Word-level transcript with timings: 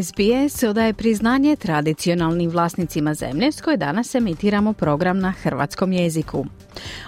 SBS 0.00 0.62
odaje 0.62 0.94
priznanje 0.94 1.56
tradicionalnim 1.56 2.50
vlasnicima 2.50 3.14
zemlje 3.14 3.52
s 3.52 3.60
koje 3.60 3.76
danas 3.76 4.14
emitiramo 4.14 4.72
program 4.72 5.18
na 5.18 5.32
hrvatskom 5.32 5.92
jeziku. 5.92 6.44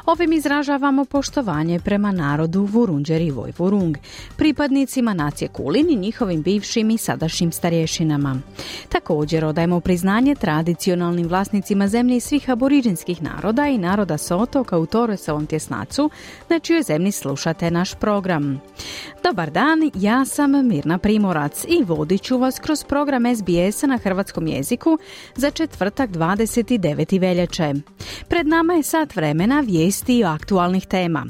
Ovim 0.06 0.32
izražavamo 0.32 1.04
poštovanje 1.04 1.80
prema 1.80 2.12
narodu 2.12 2.62
Vurunđer 2.62 3.20
i 3.20 3.30
Vojvurung, 3.30 3.96
pripadnicima 4.36 5.14
nacije 5.14 5.48
Kulin 5.48 5.90
i 5.90 5.96
njihovim 5.96 6.42
bivšim 6.42 6.90
i 6.90 6.98
sadašnjim 6.98 7.52
starješinama. 7.52 8.40
Također 8.88 9.44
odajemo 9.44 9.80
priznanje 9.80 10.34
tradicionalnim 10.34 11.28
vlasnicima 11.28 11.88
zemlje 11.88 12.20
svih 12.20 12.50
aboriđinskih 12.50 13.22
naroda 13.22 13.66
i 13.66 13.78
naroda 13.78 14.18
sa 14.18 14.36
otoka 14.36 14.78
u 14.78 14.86
Toresovom 14.86 15.46
tjesnacu, 15.46 16.10
na 16.48 16.58
čijoj 16.58 16.82
zemlji 16.82 17.12
slušate 17.12 17.70
naš 17.70 17.94
program. 17.94 18.60
Dobar 19.22 19.50
dan, 19.50 19.90
ja 19.94 20.24
sam 20.24 20.68
Mirna 20.68 20.98
Primorac 20.98 21.64
i 21.68 21.84
vodit 21.84 22.22
ću 22.22 22.38
vas 22.38 22.58
kroz 22.58 22.84
program 22.84 23.36
SBS-a 23.36 23.86
na 23.86 23.98
hrvatskom 23.98 24.46
jeziku 24.46 24.98
za 25.36 25.50
četvrtak 25.50 26.10
29. 26.10 27.20
veljače. 27.20 27.74
Pred 28.28 28.46
nama 28.46 28.74
je 28.74 28.82
sat 28.82 29.16
vremena 29.16 29.60
vijesti 29.94 30.24
aktualnih 30.24 30.86
tema. 30.86 31.26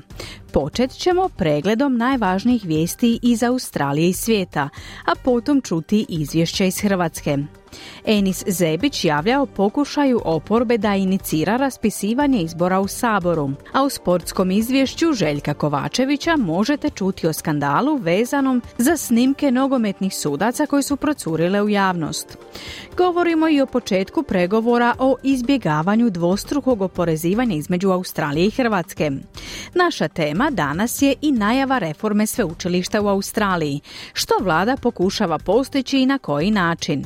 Počet 0.52 0.90
ćemo 0.90 1.28
pregledom 1.28 1.96
najvažnijih 1.96 2.64
vijesti 2.64 3.18
iz 3.22 3.42
Australije 3.42 4.08
i 4.08 4.12
svijeta, 4.12 4.68
a 5.04 5.14
potom 5.24 5.60
čuti 5.60 6.06
izvješće 6.08 6.66
iz 6.66 6.80
Hrvatske. 6.80 7.38
Enis 8.04 8.44
Zebić 8.46 9.04
javlja 9.04 9.40
o 9.40 9.46
pokušaju 9.46 10.20
oporbe 10.24 10.78
da 10.78 10.94
inicira 10.94 11.56
raspisivanje 11.56 12.42
izbora 12.42 12.80
u 12.80 12.88
Saboru, 12.88 13.50
a 13.72 13.82
u 13.82 13.90
sportskom 13.90 14.50
izvješću 14.50 15.12
Željka 15.12 15.54
Kovačevića 15.54 16.36
možete 16.36 16.90
čuti 16.90 17.26
o 17.26 17.32
skandalu 17.32 17.96
vezanom 17.96 18.62
za 18.78 18.96
snimke 18.96 19.50
nogometnih 19.50 20.14
sudaca 20.14 20.66
koji 20.66 20.82
su 20.82 20.96
procurile 20.96 21.62
u 21.62 21.68
javnost. 21.68 22.38
Govorimo 22.96 23.48
i 23.48 23.60
o 23.60 23.66
početku 23.66 24.22
pregovora 24.22 24.94
o 24.98 25.16
izbjegavanju 25.22 26.10
dvostrukog 26.10 26.82
oporezivanja 26.82 27.56
između 27.56 27.90
Australije 27.90 28.46
i 28.46 28.50
Hrvatske. 28.50 29.10
Naša 29.74 30.08
tema 30.08 30.50
danas 30.50 31.02
je 31.02 31.14
i 31.20 31.32
najava 31.32 31.78
reforme 31.78 32.26
sveučilišta 32.26 33.00
u 33.00 33.08
Australiji, 33.08 33.80
što 34.12 34.34
vlada 34.40 34.76
pokušava 34.76 35.38
postići 35.38 35.98
i 35.98 36.06
na 36.06 36.18
koji 36.18 36.50
način. 36.50 37.04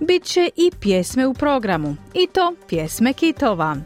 Bit 0.00 0.24
će 0.24 0.50
i 0.56 0.70
pjesme 0.80 1.26
u 1.26 1.34
programu, 1.34 1.96
i 2.14 2.26
to 2.26 2.54
pjesme 2.68 3.12
kitova. 3.12 3.76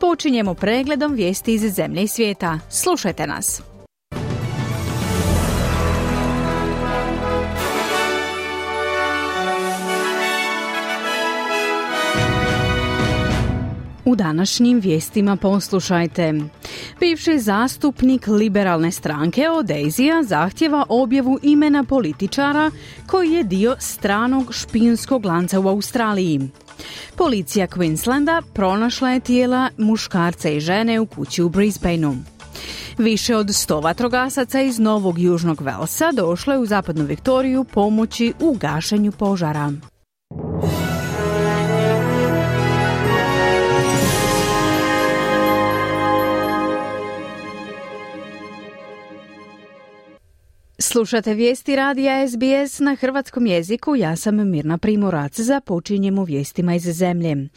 Počinjemo 0.00 0.54
pregledom 0.54 1.12
vijesti 1.12 1.54
iz 1.54 1.74
zemlje 1.74 2.02
i 2.02 2.08
svijeta. 2.08 2.58
Slušajte 2.70 3.26
nas! 3.26 3.73
U 14.14 14.16
današnjim 14.16 14.80
vijestima 14.80 15.36
poslušajte. 15.36 16.34
Bivši 17.00 17.38
zastupnik 17.38 18.26
liberalne 18.26 18.90
stranke 18.90 19.50
Odezija 19.50 20.22
zahtjeva 20.22 20.84
objavu 20.88 21.38
imena 21.42 21.84
političara 21.84 22.70
koji 23.06 23.32
je 23.32 23.44
dio 23.44 23.76
stranog 23.78 24.54
špijunskog 24.54 25.24
lanca 25.24 25.60
u 25.60 25.68
Australiji. 25.68 26.40
Policija 27.16 27.66
Queenslanda 27.66 28.42
pronašla 28.52 29.10
je 29.10 29.20
tijela 29.20 29.70
muškarca 29.78 30.48
i 30.48 30.60
žene 30.60 31.00
u 31.00 31.06
kući 31.06 31.42
u 31.42 31.48
Brisbaneu. 31.48 32.14
Više 32.98 33.36
od 33.36 33.46
100 33.46 33.82
vatrogasaca 33.82 34.60
iz 34.60 34.78
Novog 34.78 35.18
Južnog 35.18 35.60
Velsa 35.60 36.12
došlo 36.12 36.52
je 36.52 36.58
u 36.58 36.66
zapadnu 36.66 37.04
Viktoriju 37.04 37.64
pomoći 37.64 38.32
u 38.40 38.56
gašenju 38.60 39.12
požara. 39.12 39.72
Slušate 50.78 51.34
vijesti 51.34 51.76
radija 51.76 52.28
SBS 52.28 52.78
na 52.78 52.94
hrvatskom 52.94 53.46
jeziku, 53.46 53.96
ja 53.96 54.16
sam 54.16 54.50
Mirna 54.50 54.78
Primorac, 54.78 55.40
započinjemo 55.40 56.24
vijestima 56.24 56.74
iz 56.74 56.82
zemlje. 56.82 57.48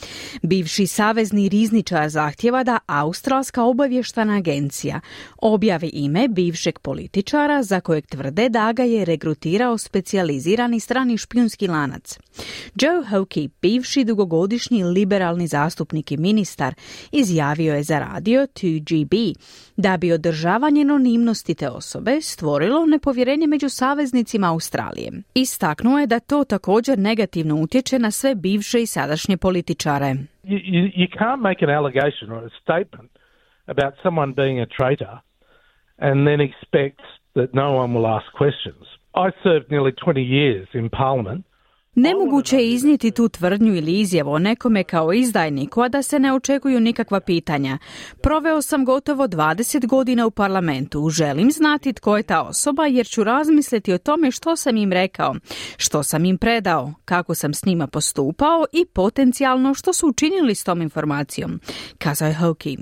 Bivši 0.42 0.88
savezni 0.88 1.50
rizničar 1.50 2.10
zahtjeva 2.10 2.64
da 2.64 2.80
Australska 2.88 3.64
obavještana 3.64 4.38
agencija 4.38 5.00
objavi 5.38 5.90
ime 5.94 6.28
bivšeg 6.28 6.80
političara 6.80 7.64
za 7.64 7.80
kojeg 7.80 8.06
tvrde 8.08 8.50
da 8.50 8.72
ga 8.72 8.84
je 8.84 9.06
regrutirao 9.06 9.78
specijalizirani 9.78 10.80
strani 10.80 11.18
špijunski 11.18 11.68
lanac. 11.68 12.20
Joe 12.76 13.04
Hockey, 13.10 13.50
bivši 13.62 14.04
dugogodišnji 14.04 14.84
liberalni 14.84 15.48
zastupnik 15.48 16.12
i 16.12 16.18
ministar, 16.18 16.74
izjavio 17.12 17.76
je 17.76 17.84
za 17.84 18.00
radio 18.00 18.42
2GB 18.42 19.36
da 19.78 19.98
bi 19.98 20.12
održavanje 20.12 20.82
anonimnosti 20.82 21.56
te 21.56 21.70
osobe 21.70 22.22
stvorilo 22.22 22.86
nepovjerenje 23.08 23.48
među 23.48 23.70
saveznicima 23.70 24.48
Australije. 24.52 25.12
Istaknuo 25.34 26.00
je 26.00 26.08
da 26.08 26.20
to 26.20 26.44
također 26.44 27.00
negativno 27.00 27.56
utječe 27.56 28.00
na 28.00 28.12
sve 28.12 28.36
bivše 28.36 28.82
i 28.82 28.86
sadašnje 28.86 29.38
političare. 29.38 30.10
You, 30.44 30.92
you 31.02 31.08
can't 31.20 31.42
make 31.50 31.66
an 31.66 31.72
allegation 31.80 32.32
or 32.32 32.44
a 32.46 32.50
statement 32.64 33.12
about 33.74 33.94
someone 34.04 34.34
being 34.34 34.60
a 34.60 34.68
traitor 34.78 35.16
and 35.98 36.28
then 36.28 36.40
expect 36.50 37.02
that 37.38 37.50
no 37.54 37.68
one 37.82 37.90
will 37.94 38.08
ask 38.18 38.28
questions. 38.42 38.84
I 39.26 39.28
served 39.44 39.68
nearly 39.76 39.94
20 40.06 40.22
years 40.40 40.68
in 40.74 40.90
Parliament 40.90 41.46
Nemoguće 42.00 42.58
je 42.58 42.70
iznijeti 42.72 43.12
tu 43.12 43.30
tvrdnju 43.30 43.76
ili 43.76 44.00
izjavu 44.00 44.32
o 44.32 44.40
nekome 44.40 44.84
kao 44.84 45.14
izdajniku, 45.14 45.82
a 45.82 45.90
da 45.90 46.02
se 46.02 46.20
ne 46.20 46.34
očekuju 46.34 46.80
nikakva 46.80 47.20
pitanja. 47.20 47.78
Proveo 48.22 48.62
sam 48.62 48.86
gotovo 48.86 49.28
20 49.28 49.88
godina 49.88 50.26
u 50.26 50.32
parlamentu. 50.32 51.10
Želim 51.10 51.52
znati 51.52 51.94
tko 51.94 52.18
je 52.18 52.24
ta 52.24 52.42
osoba 52.42 52.86
jer 52.86 53.08
ću 53.08 53.24
razmisliti 53.24 53.94
o 53.94 53.98
tome 53.98 54.32
što 54.32 54.56
sam 54.56 54.78
im 54.78 54.92
rekao, 54.92 55.36
što 55.78 56.04
sam 56.04 56.26
im 56.26 56.38
predao, 56.38 56.94
kako 57.06 57.36
sam 57.36 57.54
s 57.54 57.66
njima 57.66 57.88
postupao 57.88 58.66
i 58.74 58.86
potencijalno 58.86 59.74
što 59.74 59.94
su 59.94 60.08
učinili 60.08 60.56
s 60.56 60.64
tom 60.64 60.82
informacijom, 60.82 61.60
kazao 61.98 62.28
je 62.28 62.36
Hoki. 62.36 62.78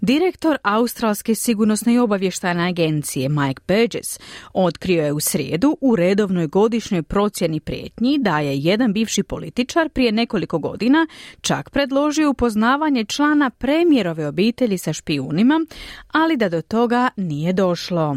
Direktor 0.00 0.58
Australske 0.62 1.34
sigurnosne 1.34 1.94
i 1.94 1.98
obavještajne 1.98 2.68
agencije 2.68 3.28
Mike 3.28 3.62
Burgess 3.68 4.20
otkrio 4.52 5.04
je 5.04 5.12
u 5.12 5.20
srijedu 5.20 5.76
u 5.80 5.96
redovnoj 5.96 6.46
godišnjoj 6.46 7.02
procjeni 7.02 7.60
prijetnji 7.60 8.18
da 8.18 8.38
je 8.38 8.58
jedan 8.58 8.92
bivši 8.92 9.22
političar 9.22 9.88
prije 9.88 10.12
nekoliko 10.12 10.58
godina 10.58 11.06
čak 11.40 11.70
predložio 11.70 12.30
upoznavanje 12.30 13.04
člana 13.04 13.50
premijerove 13.50 14.26
obitelji 14.26 14.78
sa 14.78 14.92
špijunima, 14.92 15.66
ali 16.12 16.36
da 16.36 16.48
do 16.48 16.62
toga 16.62 17.10
nije 17.16 17.52
došlo. 17.52 18.16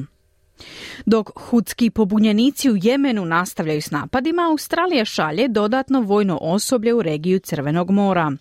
Dok 1.06 1.30
hudski 1.36 1.90
pobunjenici 1.90 2.72
u 2.72 2.78
Jemenu 2.82 3.26
nastavljaju 3.26 3.82
s 3.82 3.92
napadima, 3.92 4.48
Australija 4.50 5.06
šalje 5.06 5.48
dodatno 5.48 6.02
vojno 6.02 6.38
osoblje 6.42 6.94
u 6.94 7.02
regiju 7.02 7.40
Crvenog 7.40 7.92
mora. 7.92 8.32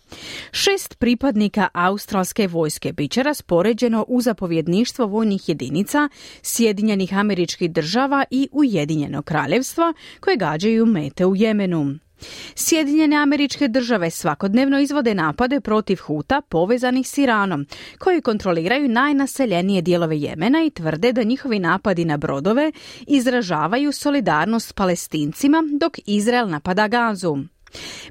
Šest 0.50 0.98
pripadnika 0.98 1.68
australske 1.72 2.48
vojske 2.48 2.92
bit 2.92 3.10
će 3.10 3.22
raspoređeno 3.22 4.04
u 4.08 4.20
zapovjedništvo 4.20 5.06
vojnih 5.06 5.48
jedinica 5.48 6.08
Sjedinjenih 6.42 7.14
američkih 7.14 7.70
država 7.70 8.24
i 8.30 8.48
Ujedinjenog 8.52 9.24
kraljevstva 9.24 9.94
koje 10.20 10.36
gađaju 10.36 10.86
mete 10.86 11.26
u 11.26 11.36
Jemenu. 11.36 12.05
Sjedinjene 12.54 13.16
američke 13.16 13.68
države 13.68 14.10
svakodnevno 14.10 14.80
izvode 14.80 15.14
napade 15.14 15.60
protiv 15.60 15.96
Huta 15.96 16.40
povezanih 16.40 17.08
s 17.08 17.18
Iranom, 17.18 17.66
koji 17.98 18.20
kontroliraju 18.20 18.88
najnaseljenije 18.88 19.82
dijelove 19.82 20.18
Jemena 20.18 20.64
i 20.64 20.70
tvrde 20.70 21.12
da 21.12 21.22
njihovi 21.22 21.58
napadi 21.58 22.04
na 22.04 22.16
brodove 22.16 22.72
izražavaju 23.06 23.92
solidarnost 23.92 24.68
s 24.68 24.72
palestincima 24.72 25.62
dok 25.80 25.98
Izrael 26.06 26.48
napada 26.48 26.88
Gazu. 26.88 27.36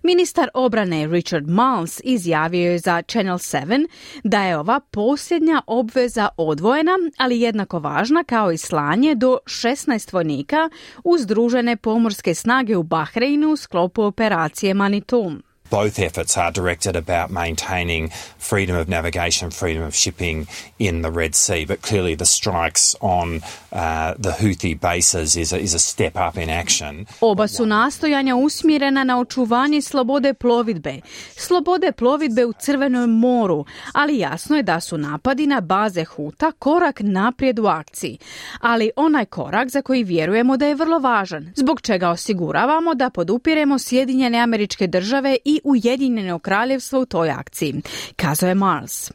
Ministar 0.04 0.50
obrane 0.54 1.08
Richard 1.08 1.48
Miles 1.48 2.02
izjavio 2.04 2.72
je 2.72 2.80
za 2.80 3.02
Channel 3.02 3.38
7 3.38 3.88
da 4.24 4.44
je 4.44 4.58
ova 4.58 4.80
posljednja 4.80 5.62
obveza 5.68 6.30
odvojena, 6.38 6.92
ali 7.18 7.42
jednako 7.42 7.80
važna 7.80 8.24
kao 8.24 8.52
i 8.52 8.58
slanje 8.58 9.16
do 9.16 9.38
16 9.46 10.14
vojnika 10.14 10.70
uz 11.04 11.22
združene 11.22 11.76
pomorske 11.76 12.36
snage 12.36 12.78
u 12.78 12.84
Bahreinu 12.84 13.52
u 13.52 13.58
sklopu 13.58 14.04
operacije 14.04 14.74
Manitou. 14.74 15.32
Both 15.76 16.00
efforts 16.00 16.38
are 16.38 16.52
directed 16.52 16.96
about 16.96 17.32
maintaining 17.32 18.10
freedom 18.38 18.78
of 18.78 18.88
navigation, 18.88 19.52
freedom 19.52 19.84
of 19.84 19.94
shipping 19.94 20.48
in 20.80 21.02
the 21.02 21.12
Red 21.12 21.36
Sea, 21.36 21.66
but 21.66 21.82
clearly 21.82 22.16
the 22.16 22.26
strikes 22.26 22.96
on 23.02 23.42
uh, 23.74 24.14
the 24.18 24.32
Houthi 24.32 24.80
bases 24.80 25.36
is 25.36 25.54
a, 25.54 25.60
is 25.60 25.74
a 25.74 25.80
step 25.80 26.16
up 26.16 26.38
in 26.38 26.50
action. 26.50 27.06
Oba 27.22 27.48
su 27.48 27.66
nastojanja 27.66 28.36
usmjerena 28.36 29.04
na 29.04 29.20
očuvanje 29.20 29.82
slobode 29.82 30.34
plovidbe, 30.34 31.02
slobode 31.36 31.92
plovidbe 31.92 32.46
u 32.46 32.54
Crvenom 32.54 33.20
moru, 33.20 33.66
ali 33.94 34.20
jasno 34.20 34.56
je 34.56 34.64
da 34.64 34.80
su 34.80 34.98
napadi 34.98 35.48
na 35.48 35.62
baze 35.62 36.04
Huta 36.04 36.52
korak 36.52 37.00
naprijed 37.00 37.60
u 37.60 37.66
akciji, 37.66 38.18
ali 38.62 38.92
onaj 38.96 39.26
korak 39.26 39.70
za 39.70 39.82
koji 39.82 40.04
vjerujemo 40.04 40.58
da 40.58 40.68
je 40.68 40.76
vrlo 40.76 41.00
važan, 41.00 41.52
zbog 41.56 41.82
čega 41.82 42.10
osiguravamo 42.10 42.94
da 42.94 43.10
podupiremo 43.10 43.80
Sjedinjene 43.80 44.40
američke 44.40 44.88
države 44.88 45.38
i 45.46 45.62
Ujedinjeno 45.66 46.40
kraljevstvo 46.40 47.00
u 47.00 47.06
toj 47.06 47.30
akciji, 47.30 47.82
kazao 48.16 48.50
je 48.50 48.56
Mars. 48.56 49.12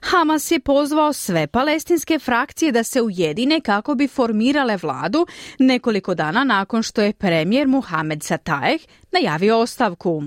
Hamas 0.00 0.50
je 0.50 0.60
pozvao 0.60 1.12
sve 1.12 1.46
palestinske 1.46 2.18
frakcije 2.18 2.72
da 2.72 2.82
se 2.82 3.02
ujedine 3.02 3.60
kako 3.60 3.94
bi 3.94 4.08
formirale 4.08 4.76
vladu 4.82 5.26
nekoliko 5.58 6.14
dana 6.14 6.44
nakon 6.44 6.82
što 6.82 7.02
je 7.02 7.12
premijer 7.12 7.68
Muhammed 7.68 8.22
Satajeh 8.22 8.80
najavio 9.12 9.58
ostavku. 9.58 10.22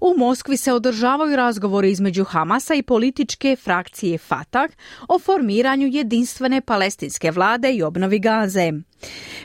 U 0.00 0.14
Moskvi 0.18 0.56
se 0.56 0.72
održavaju 0.72 1.36
razgovori 1.36 1.90
između 1.90 2.24
Hamasa 2.24 2.74
i 2.74 2.82
političke 2.82 3.56
frakcije 3.56 4.18
Fatah 4.18 4.70
o 5.08 5.18
formiranju 5.18 5.86
jedinstvene 5.86 6.60
palestinske 6.60 7.30
vlade 7.30 7.72
i 7.72 7.82
obnovi 7.82 8.18
Gaze. 8.18 8.72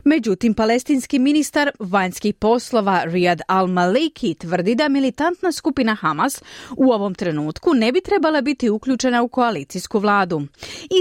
Međutim, 0.04 0.54
palestinski 0.54 1.20
ministar 1.20 1.72
vanjskih 1.80 2.36
poslova 2.36 3.04
Riyad 3.06 3.42
al-Maliki 3.48 4.38
tvrdi 4.38 4.76
da 4.76 4.88
militantna 4.88 5.52
skupina 5.52 5.96
Hamas 5.96 6.44
u 6.78 6.92
ovom 6.92 7.16
trenutku 7.16 7.74
ne 7.74 7.92
bi 7.92 8.02
trebala 8.02 8.42
biti 8.42 8.70
uključena 8.70 9.22
u 9.22 9.28
koalicijsku 9.28 10.00
vladu. 10.00 10.42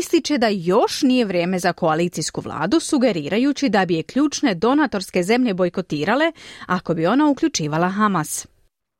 Ističe 0.00 0.38
da 0.38 0.49
još 0.49 1.03
nije 1.03 1.25
vrijeme 1.25 1.59
za 1.59 1.73
koalicijsku 1.73 2.41
vladu, 2.41 2.81
sugerirajući 2.81 3.69
da 3.69 3.85
bi 3.85 3.94
je 3.94 4.03
ključne 4.03 4.55
donatorske 4.55 5.23
zemlje 5.23 5.55
bojkotirale 5.55 6.32
ako 6.67 6.94
bi 6.94 7.06
ona 7.06 7.31
uključivala 7.31 7.69
Hamas. 7.78 8.46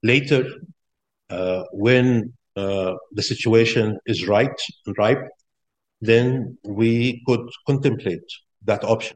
Later, 0.03 0.45
uh, 1.31 1.63
when 1.73 2.33
uh, 2.57 2.93
the 3.17 3.23
situation 3.23 3.99
is 4.07 4.27
right 4.29 4.59
and 4.87 4.97
ripe, 4.99 5.27
then 6.01 6.59
we 6.65 7.21
could 7.27 7.47
contemplate 7.67 8.27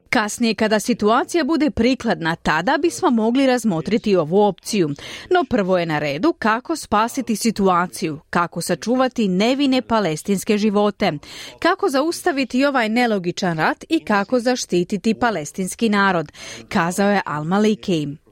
Kasnije 0.09 0.55
kada 0.55 0.79
situacija 0.79 1.43
bude 1.43 1.71
prikladna, 1.71 2.35
tada 2.35 2.77
bismo 2.81 3.09
mogli 3.09 3.47
razmotriti 3.47 4.15
ovu 4.15 4.41
opciju. 4.41 4.89
No 5.31 5.43
prvo 5.49 5.77
je 5.77 5.85
na 5.85 5.99
redu 5.99 6.33
kako 6.33 6.75
spasiti 6.75 7.35
situaciju, 7.35 8.19
kako 8.29 8.61
sačuvati 8.61 9.27
nevine 9.27 9.81
palestinske 9.81 10.57
živote, 10.57 11.11
kako 11.59 11.89
zaustaviti 11.89 12.65
ovaj 12.65 12.89
nelogičan 12.89 13.57
rat 13.57 13.85
i 13.89 13.99
kako 13.99 14.39
zaštititi 14.39 15.13
palestinski 15.13 15.89
narod, 15.89 16.31
kazao 16.69 17.11
je 17.11 17.21
Al-Maliki. 17.25 18.24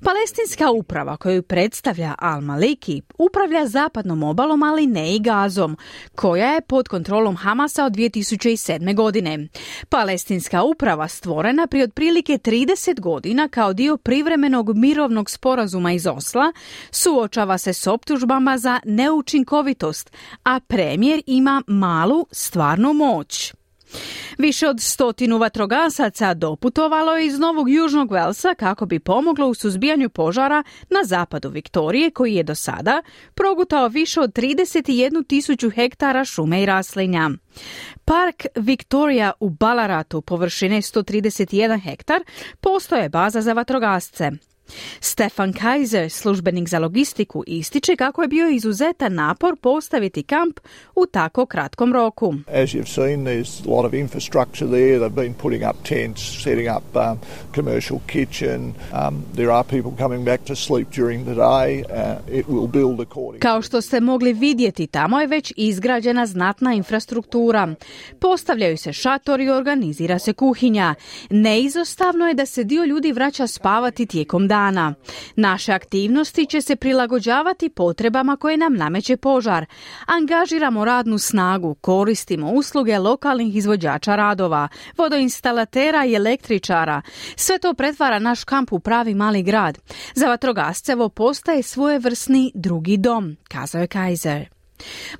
Palestinska 0.00 0.70
uprava 0.70 1.16
koju 1.16 1.42
predstavlja 1.42 2.14
Al-Maliki 2.18 3.00
upravlja 3.18 3.66
zapadnom 3.66 4.22
obalom, 4.22 4.62
ali 4.62 4.86
ne 4.86 5.16
i 5.16 5.18
gazom, 5.18 5.76
koja 6.14 6.52
je 6.52 6.60
pod 6.60 6.88
kontrolom 6.88 7.36
Hamasa 7.36 7.84
od 7.84 7.92
2007. 7.92 8.94
godine. 8.94 9.48
Palestinska 9.88 10.62
uprava 10.62 11.08
stvorena 11.08 11.66
prije 11.66 11.84
otprilike 11.84 12.32
30 12.32 13.00
godina 13.00 13.48
kao 13.48 13.72
dio 13.72 13.96
privremenog 13.96 14.76
mirovnog 14.76 15.30
sporazuma 15.30 15.92
iz 15.92 16.06
Osla 16.06 16.52
suočava 16.90 17.58
se 17.58 17.72
s 17.72 17.86
optužbama 17.86 18.58
za 18.58 18.80
neučinkovitost, 18.84 20.12
a 20.44 20.60
premijer 20.60 21.22
ima 21.26 21.62
malu 21.66 22.26
stvarnu 22.30 22.92
moć. 22.92 23.55
Više 24.38 24.68
od 24.68 24.80
stotinu 24.80 25.38
vatrogasaca 25.38 26.34
doputovalo 26.34 27.16
je 27.16 27.26
iz 27.26 27.38
Novog 27.38 27.70
Južnog 27.70 28.12
Velsa 28.12 28.54
kako 28.54 28.86
bi 28.86 28.98
pomoglo 28.98 29.46
u 29.48 29.54
suzbijanju 29.54 30.08
požara 30.08 30.62
na 30.90 31.04
zapadu 31.04 31.48
Viktorije 31.48 32.10
koji 32.10 32.34
je 32.34 32.42
do 32.42 32.54
sada 32.54 33.02
progutao 33.34 33.88
više 33.88 34.20
od 34.20 34.32
31 34.32 35.26
tisuću 35.26 35.70
hektara 35.70 36.24
šume 36.24 36.62
i 36.62 36.66
raslinja. 36.66 37.30
Park 38.04 38.46
Victoria 38.54 39.32
u 39.40 39.50
Balaratu 39.50 40.20
površine 40.20 40.76
131 40.76 41.82
hektar 41.82 42.20
postoje 42.60 43.08
baza 43.08 43.40
za 43.40 43.52
vatrogasce. 43.52 44.30
Stefan 45.00 45.52
Kaiser, 45.52 46.10
službenik 46.10 46.68
za 46.68 46.78
logistiku, 46.78 47.44
ističe 47.46 47.96
kako 47.96 48.22
je 48.22 48.28
bio 48.28 48.48
izuzetan 48.48 49.14
napor 49.14 49.56
postaviti 49.56 50.22
kamp 50.22 50.60
u 50.94 51.06
tako 51.06 51.46
kratkom 51.46 51.92
roku. 51.92 52.34
As 52.48 52.74
you've 52.74 52.94
seen, 52.94 53.24
there's 53.24 53.66
a 53.66 53.76
lot 53.76 53.86
of 53.86 53.94
infrastructure 53.94 54.70
there. 54.70 54.98
They've 54.98 55.14
been 55.14 55.34
putting 55.34 55.62
up 55.70 55.76
tents, 55.88 56.42
setting 56.42 56.68
up 56.76 56.96
um, 56.96 57.18
commercial 57.54 57.98
kitchen. 58.06 58.60
Um, 58.92 59.24
there 59.34 59.50
are 59.50 59.64
people 59.64 59.92
coming 59.98 60.24
back 60.24 60.44
to 60.44 60.56
sleep 60.56 60.88
during 60.96 61.24
the 61.24 61.34
day. 61.34 61.82
Uh, 61.82 62.38
it 62.38 62.46
will 62.46 62.68
build 62.68 63.00
according 63.00 63.42
Kao 63.42 63.62
što 63.62 63.80
ste 63.80 64.00
mogli 64.00 64.32
vidjeti, 64.32 64.86
tamo 64.86 65.20
je 65.20 65.26
već 65.26 65.52
izgrađena 65.56 66.26
znatna 66.26 66.74
infrastruktura. 66.74 67.74
Postavljaju 68.20 68.76
se 68.76 68.92
šatori 68.92 69.44
i 69.44 69.50
organizira 69.50 70.18
se 70.18 70.32
kuhinja. 70.32 70.94
Neizostavno 71.30 72.26
je 72.26 72.34
da 72.34 72.46
se 72.46 72.64
dio 72.64 72.84
ljudi 72.84 73.12
vraća 73.12 73.46
spavati 73.46 74.06
tijekom 74.06 74.48
dana 74.48 74.55
dana. 74.56 74.94
Naše 75.36 75.72
aktivnosti 75.72 76.46
će 76.46 76.60
se 76.60 76.76
prilagođavati 76.76 77.68
potrebama 77.68 78.36
koje 78.36 78.56
nam 78.56 78.74
nameće 78.74 79.16
požar. 79.16 79.66
Angažiramo 80.06 80.84
radnu 80.84 81.18
snagu, 81.18 81.74
koristimo 81.74 82.50
usluge 82.52 82.98
lokalnih 82.98 83.56
izvođača 83.56 84.16
radova, 84.16 84.68
vodoinstalatera 84.96 86.04
i 86.04 86.14
električara. 86.14 87.02
Sve 87.36 87.58
to 87.58 87.74
pretvara 87.74 88.18
naš 88.18 88.44
kamp 88.44 88.72
u 88.72 88.80
pravi 88.80 89.14
mali 89.14 89.42
grad. 89.42 89.78
Za 90.14 90.26
vatrogascevo 90.26 91.08
postaje 91.08 91.62
svojevrsni 91.62 92.52
drugi 92.54 92.96
dom, 92.96 93.36
kazao 93.48 93.80
je 93.80 93.86
Kaiser. 93.86 94.55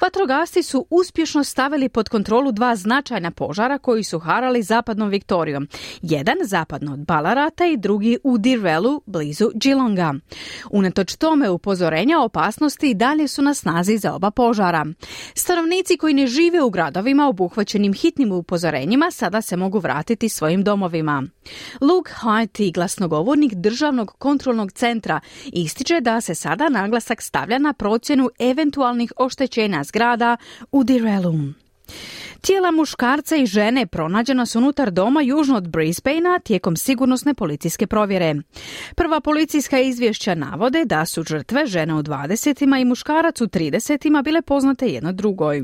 Vatrogasci 0.00 0.62
su 0.62 0.86
uspješno 0.90 1.44
stavili 1.44 1.88
pod 1.88 2.08
kontrolu 2.08 2.52
dva 2.52 2.76
značajna 2.76 3.30
požara 3.30 3.78
koji 3.78 4.04
su 4.04 4.18
harali 4.18 4.62
zapadnom 4.62 5.08
Viktorijom. 5.08 5.68
Jedan 6.02 6.36
zapadno 6.42 6.92
od 6.92 6.98
Balarata 6.98 7.66
i 7.66 7.76
drugi 7.76 8.18
u 8.24 8.38
Dirvelu 8.38 9.02
blizu 9.06 9.50
Geelonga. 9.54 10.14
Unatoč 10.70 11.16
tome 11.16 11.50
upozorenja 11.50 12.20
opasnosti 12.20 12.90
i 12.90 12.94
dalje 12.94 13.28
su 13.28 13.42
na 13.42 13.54
snazi 13.54 13.98
za 13.98 14.14
oba 14.14 14.30
požara. 14.30 14.86
Stanovnici 15.34 15.96
koji 15.96 16.14
ne 16.14 16.26
žive 16.26 16.62
u 16.62 16.70
gradovima 16.70 17.28
obuhvaćenim 17.28 17.92
hitnim 17.92 18.32
upozorenjima 18.32 19.10
sada 19.10 19.42
se 19.42 19.56
mogu 19.56 19.78
vratiti 19.78 20.28
svojim 20.28 20.64
domovima. 20.64 21.22
Luke 21.80 22.12
Harty, 22.20 22.72
glasnogovornik 22.74 23.54
Državnog 23.54 24.14
kontrolnog 24.18 24.72
centra, 24.72 25.20
ističe 25.44 26.00
da 26.00 26.20
se 26.20 26.34
sada 26.34 26.68
naglasak 26.68 27.22
stavlja 27.22 27.58
na 27.58 27.72
procjenu 27.72 28.30
eventualnih 28.38 29.12
oštećenja 29.16 29.84
zgrada 29.84 30.36
u 30.72 30.84
Direlum. 30.84 31.65
Tijela 32.40 32.70
muškarca 32.70 33.36
i 33.36 33.46
žene 33.46 33.86
pronađena 33.86 34.46
su 34.46 34.58
unutar 34.58 34.90
doma 34.90 35.22
južno 35.22 35.56
od 35.56 35.68
Brisbanea 35.68 36.38
tijekom 36.38 36.76
sigurnosne 36.76 37.34
policijske 37.34 37.86
provjere. 37.86 38.34
Prva 38.96 39.20
policijska 39.20 39.78
izvješća 39.78 40.34
navode 40.34 40.84
da 40.84 41.06
su 41.06 41.22
žrtve 41.22 41.66
žene 41.66 41.94
u 41.94 42.02
20 42.02 42.80
i 42.80 42.84
muškarac 42.84 43.40
u 43.40 43.46
30 43.46 44.22
bile 44.22 44.42
poznate 44.42 44.86
jedno 44.86 45.12
drugoj. 45.12 45.62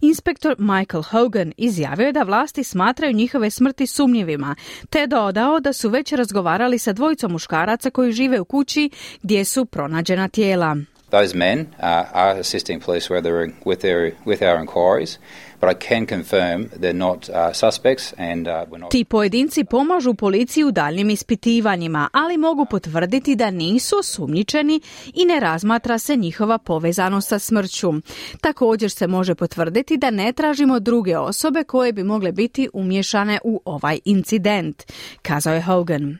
Inspektor 0.00 0.54
Michael 0.58 1.02
Hogan 1.02 1.52
izjavio 1.56 2.06
je 2.06 2.12
da 2.12 2.22
vlasti 2.22 2.64
smatraju 2.64 3.12
njihove 3.12 3.50
smrti 3.50 3.86
sumnjivima, 3.86 4.54
te 4.90 5.06
dodao 5.06 5.60
da 5.60 5.72
su 5.72 5.88
već 5.88 6.12
razgovarali 6.12 6.78
sa 6.78 6.92
dvojicom 6.92 7.32
muškaraca 7.32 7.90
koji 7.90 8.12
žive 8.12 8.40
u 8.40 8.44
kući 8.44 8.90
gdje 9.22 9.44
su 9.44 9.64
pronađena 9.64 10.28
tijela. 10.28 10.76
Those 11.20 11.34
men 11.34 11.58
uh, 11.78 12.06
are 12.12 12.40
assisting 12.40 12.80
police 12.80 13.08
with, 13.14 13.22
their, 13.22 13.52
with, 13.64 13.80
their, 13.82 14.12
with 14.24 14.42
our 14.42 14.58
inquiries. 14.60 15.18
But 15.60 15.70
I 15.70 15.88
can 15.88 16.06
confirm 16.06 16.70
they're 16.80 16.92
not 16.92 17.28
uh, 17.28 17.52
suspects 17.52 18.14
and 18.18 18.48
uh, 18.48 18.66
we're 18.70 18.78
not... 18.78 18.90
Ti 18.90 19.04
pojedinci 19.04 19.64
pomažu 19.64 20.14
policiji 20.14 20.64
u 20.64 20.70
daljnjim 20.70 21.10
ispitivanjima, 21.10 22.08
ali 22.12 22.38
mogu 22.38 22.66
potvrditi 22.70 23.36
da 23.36 23.50
nisu 23.50 23.96
osumnjičeni 23.98 24.80
i 25.14 25.24
ne 25.24 25.40
razmatra 25.40 25.98
se 25.98 26.16
njihova 26.16 26.58
povezanost 26.58 27.28
sa 27.28 27.38
smrću. 27.38 27.92
Također 28.40 28.90
se 28.90 29.06
može 29.06 29.34
potvrditi 29.34 29.96
da 29.96 30.10
ne 30.10 30.32
tražimo 30.32 30.80
druge 30.80 31.18
osobe 31.18 31.64
koje 31.64 31.92
bi 31.92 32.02
mogle 32.02 32.32
biti 32.32 32.68
umješane 32.72 33.38
u 33.44 33.60
ovaj 33.64 33.98
incident, 34.04 34.82
kazao 35.22 35.54
je 35.54 35.62
Hogan. 35.62 36.18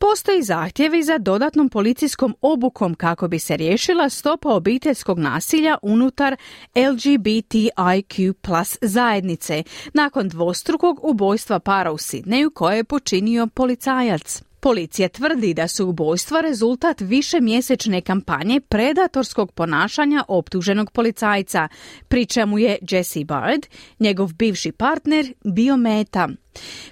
Postoji 0.00 0.42
zahtjevi 0.42 1.02
za 1.02 1.18
dodatnom 1.18 1.68
policijskom 1.68 2.34
obukom 2.40 2.94
kako 2.94 3.28
bi 3.28 3.38
se 3.38 3.56
riješila 3.56 4.08
stopa 4.08 4.48
obiteljskog 4.48 5.18
nasilja 5.18 5.78
unutar 5.82 6.36
LGBTIQ 6.74 8.32
plus 8.32 8.78
zajednice 8.82 9.62
nakon 9.94 10.28
dvostrukog 10.28 11.00
ubojstva 11.02 11.58
para 11.58 11.92
u 11.92 11.98
Sidneju 11.98 12.50
koje 12.50 12.76
je 12.76 12.84
počinio 12.84 13.46
policajac. 13.46 14.42
Policija 14.60 15.08
tvrdi 15.08 15.54
da 15.54 15.68
su 15.68 15.88
ubojstva 15.88 16.40
rezultat 16.40 17.00
više 17.00 17.40
mjesečne 17.40 18.00
kampanje 18.00 18.60
predatorskog 18.60 19.52
ponašanja 19.52 20.24
optuženog 20.28 20.90
policajca, 20.90 21.68
pri 22.08 22.26
čemu 22.26 22.58
je 22.58 22.78
Jesse 22.90 23.24
Bard, 23.24 23.66
njegov 23.98 24.32
bivši 24.34 24.72
partner, 24.72 25.32
bio 25.44 25.76
meta. 25.76 26.28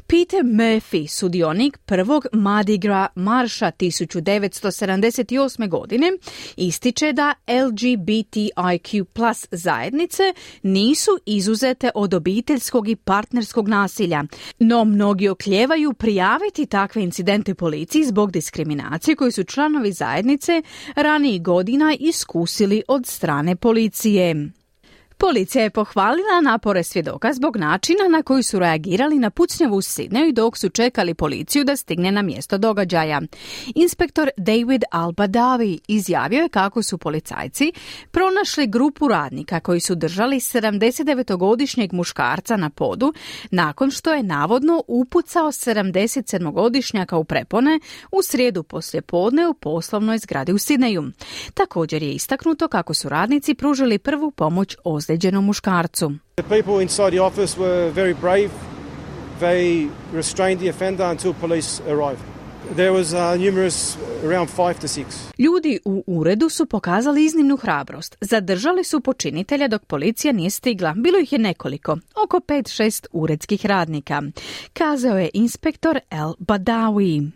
Peter 0.07 0.45
Murphy, 0.45 1.09
sudionik 1.09 1.79
prvog 1.79 2.27
Mardi 2.33 2.79
Gras 2.79 3.09
marša 3.15 3.73
1978. 3.79 5.69
godine, 5.69 6.13
ističe 6.57 7.13
da 7.13 7.35
LGBTIQ 7.47 9.05
plus 9.05 9.47
zajednice 9.51 10.23
nisu 10.63 11.11
izuzete 11.27 11.91
od 11.95 12.15
obiteljskog 12.15 12.89
i 12.89 12.97
partnerskog 12.97 13.69
nasilja, 13.69 14.25
no 14.59 14.85
mnogi 14.85 15.29
okljevaju 15.29 15.93
prijaviti 15.93 16.67
takve 16.67 17.03
incidente 17.03 17.55
policiji 17.55 18.05
zbog 18.05 18.33
diskriminacije 18.33 19.17
koju 19.17 19.33
su 19.33 19.45
članovi 19.45 19.93
zajednice 19.93 20.63
ranijih 20.97 21.43
godina 21.43 21.97
iskusili 22.01 22.83
od 22.89 23.07
strane 23.07 23.57
policije. 23.57 24.51
Policija 25.19 25.63
je 25.63 25.71
pohvalila 25.71 26.41
napore 26.43 26.83
svjedoka 26.83 27.33
zbog 27.33 27.57
načina 27.57 28.09
na 28.09 28.23
koji 28.23 28.43
su 28.43 28.59
reagirali 28.59 29.19
na 29.19 29.31
pucnjavu 29.31 29.77
u 29.77 29.83
Sidneju 29.83 30.33
dok 30.33 30.59
su 30.59 30.69
čekali 30.69 31.15
policiju 31.15 31.65
da 31.65 31.77
stigne 31.77 32.13
na 32.13 32.23
mjesto 32.23 32.59
događaja. 32.59 33.21
Inspektor 33.75 34.31
David 34.37 34.83
Albadavi 34.91 35.79
izjavio 35.89 36.43
je 36.43 36.49
kako 36.49 36.83
su 36.83 36.99
policajci 36.99 37.73
pronašli 38.11 38.67
grupu 38.67 39.09
radnika 39.09 39.61
koji 39.61 39.81
su 39.81 39.95
držali 39.95 40.37
79-godišnjeg 40.37 41.93
muškarca 41.93 42.57
na 42.57 42.71
podu 42.71 43.13
nakon 43.51 43.91
što 43.91 44.13
je 44.13 44.23
navodno 44.23 44.83
upucao 44.89 45.47
77-godišnjaka 45.47 47.17
u 47.17 47.25
prepone 47.25 47.81
u 48.13 48.23
srijedu 48.23 48.63
poslje 48.63 49.03
podne 49.03 49.49
u 49.49 49.55
poslovnoj 49.55 50.19
zgradi 50.19 50.53
u 50.53 50.59
Sidneju. 50.59 51.05
Također 51.55 52.03
je 52.03 52.13
istaknuto 52.13 52.69
kako 52.69 52.95
su 52.95 53.09
radnici 53.09 53.55
pružili 53.55 53.99
prvu 53.99 54.31
pomoć 54.31 54.77
ozlijeđenom 55.07 55.45
muškarcu. 55.45 56.13
The 56.37 56.49
people 56.49 56.83
inside 56.83 57.11
the 57.11 57.21
office 57.21 57.61
were 57.61 57.93
very 57.93 58.15
brave. 58.21 58.51
They 59.41 59.89
restrained 60.13 60.61
the 60.61 60.71
offender 60.71 61.11
until 61.11 61.33
police 61.41 61.83
arrived. 61.89 62.23
There 62.75 62.91
was 62.91 63.15
uh, 63.15 63.45
numerous, 63.45 63.97
around 64.25 64.49
five 64.49 64.75
to 64.75 64.89
six. 64.89 65.05
Ljudi 65.39 65.79
u 65.85 66.05
uredu 66.07 66.49
su 66.49 66.67
pokazali 66.67 67.25
iznimnu 67.25 67.57
hrabrost. 67.57 68.17
Zadržali 68.21 68.85
su 68.85 69.01
počinitelja 69.01 69.69
dok 69.69 69.85
policija 69.85 70.33
nije 70.33 70.51
stigla. 70.51 70.95
Bilo 70.97 71.19
ih 71.19 71.33
je 71.33 71.39
nekoliko, 71.39 71.99
oko 72.25 72.37
5-6 72.37 73.07
uredskih 73.13 73.67
radnika. 73.67 74.23
Kazao 74.73 75.19
je 75.19 75.31
inspektor 75.35 76.01
El 76.11 76.35
Badawi. 76.39 77.31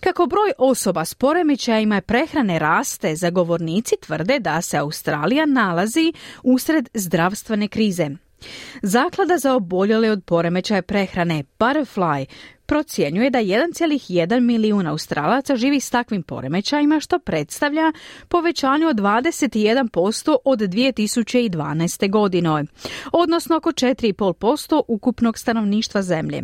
Kako 0.00 0.26
broj 0.26 0.52
osoba 0.58 1.04
s 1.04 1.14
poremećajima 1.14 2.00
prehrane 2.00 2.58
raste, 2.58 3.16
zagovornici 3.16 3.94
tvrde 4.06 4.38
da 4.38 4.62
se 4.62 4.76
Australija 4.76 5.46
nalazi 5.46 6.12
usred 6.42 6.88
zdravstvene 6.94 7.68
krize. 7.68 8.10
Zaklada 8.82 9.38
za 9.38 9.54
oboljele 9.54 10.10
od 10.10 10.24
poremećaja 10.24 10.82
prehrane 10.82 11.44
Butterfly 11.58 12.26
procjenjuje 12.68 13.30
da 13.30 13.38
1,1 13.38 14.40
milijun 14.40 14.86
Australaca 14.86 15.56
živi 15.56 15.80
s 15.80 15.90
takvim 15.90 16.22
poremećajima 16.22 17.00
što 17.00 17.18
predstavlja 17.18 17.92
povećanje 18.28 18.86
od 18.86 18.96
21% 18.96 20.36
od 20.44 20.58
2012. 20.58 22.10
godine, 22.10 22.64
odnosno 23.12 23.56
oko 23.56 23.70
4,5% 23.70 24.82
ukupnog 24.88 25.38
stanovništva 25.38 26.02
zemlje. 26.02 26.42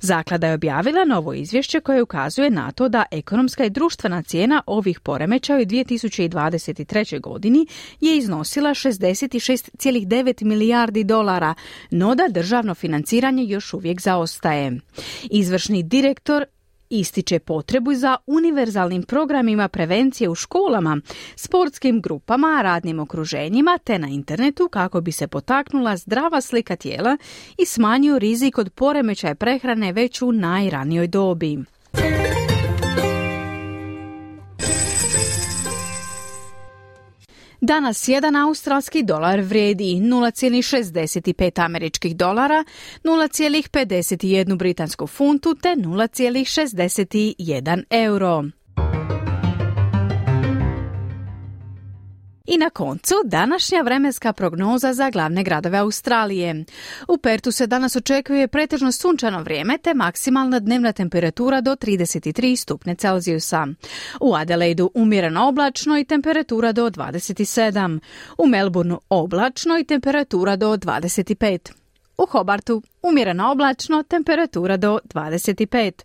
Zaklada 0.00 0.46
je 0.46 0.54
objavila 0.54 1.04
novo 1.04 1.32
izvješće 1.32 1.80
koje 1.80 2.02
ukazuje 2.02 2.50
na 2.50 2.72
to 2.72 2.88
da 2.88 3.04
ekonomska 3.10 3.64
i 3.64 3.70
društvena 3.70 4.22
cijena 4.22 4.62
ovih 4.66 5.00
poremećaja 5.00 5.58
u 5.58 5.64
2023. 5.64 7.20
godini 7.20 7.66
je 8.00 8.16
iznosila 8.16 8.70
66,9 8.70 10.44
milijardi 10.44 11.04
dolara, 11.04 11.54
no 11.90 12.14
da 12.14 12.28
državno 12.28 12.74
financiranje 12.74 13.44
još 13.44 13.74
uvijek 13.74 14.00
zaostaje. 14.00 14.72
Izvršni 15.56 15.82
direktor 15.82 16.44
ističe 16.90 17.38
potrebu 17.38 17.94
za 17.94 18.16
univerzalnim 18.26 19.02
programima 19.02 19.68
prevencije 19.68 20.28
u 20.28 20.34
školama, 20.34 21.00
sportskim 21.36 22.00
grupama, 22.00 22.60
radnim 22.62 23.00
okruženjima 23.00 23.78
te 23.84 23.98
na 23.98 24.08
internetu 24.08 24.68
kako 24.68 25.00
bi 25.00 25.12
se 25.12 25.26
potaknula 25.26 25.96
zdrava 25.96 26.40
slika 26.40 26.76
tijela 26.76 27.16
i 27.58 27.66
smanjio 27.66 28.18
rizik 28.18 28.58
od 28.58 28.70
poremećaja 28.70 29.34
prehrane 29.34 29.92
već 29.92 30.22
u 30.22 30.32
najranijoj 30.32 31.08
dobi. 31.08 31.58
Danas 37.66 38.08
jedan 38.08 38.36
australski 38.36 39.02
dolar 39.02 39.40
vrijedi 39.40 39.84
0,65 39.84 41.64
američkih 41.64 42.16
dolara, 42.16 42.64
0,51 43.04 44.56
britansku 44.56 45.06
funtu 45.06 45.54
te 45.54 45.68
0,61 45.68 47.82
euro. 47.90 48.44
I 52.46 52.58
na 52.58 52.70
koncu 52.70 53.14
današnja 53.24 53.82
vremenska 53.82 54.32
prognoza 54.32 54.92
za 54.92 55.10
glavne 55.10 55.42
gradove 55.42 55.78
Australije. 55.78 56.64
U 57.08 57.18
Pertu 57.18 57.52
se 57.52 57.66
danas 57.66 57.96
očekuje 57.96 58.48
pretežno 58.48 58.92
sunčano 58.92 59.42
vrijeme 59.42 59.78
te 59.78 59.94
maksimalna 59.94 60.58
dnevna 60.58 60.92
temperatura 60.92 61.60
do 61.60 61.70
33 61.70 62.56
stupne 62.56 62.94
Celzijusa. 62.94 63.66
U 64.20 64.34
Adelaidu 64.34 64.90
umjereno 64.94 65.48
oblačno 65.48 65.98
i 65.98 66.04
temperatura 66.04 66.72
do 66.72 66.90
27. 66.90 68.00
U 68.38 68.46
Melbourneu 68.46 68.98
oblačno 69.08 69.78
i 69.78 69.84
temperatura 69.84 70.56
do 70.56 70.76
25. 70.76 71.85
U 72.18 72.26
Hobartu 72.26 72.82
umjereno 73.02 73.50
oblačno, 73.50 74.02
temperatura 74.02 74.76
do 74.76 74.98
25. 75.14 76.02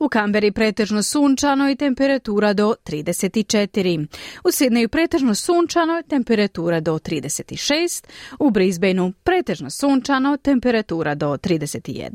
U 0.00 0.08
Kamberi 0.08 0.52
pretežno 0.52 1.02
sunčano 1.02 1.70
i 1.70 1.76
temperatura 1.76 2.52
do 2.52 2.74
34. 2.84 4.06
U 4.44 4.50
Sidneju 4.50 4.88
pretežno 4.88 5.34
sunčano, 5.34 6.02
temperatura 6.02 6.80
do 6.80 6.98
36. 6.98 8.04
U 8.38 8.50
Brisbaneu 8.50 9.12
pretežno 9.22 9.70
sunčano, 9.70 10.36
temperatura 10.36 11.14
do 11.14 11.26
31. 11.26 12.10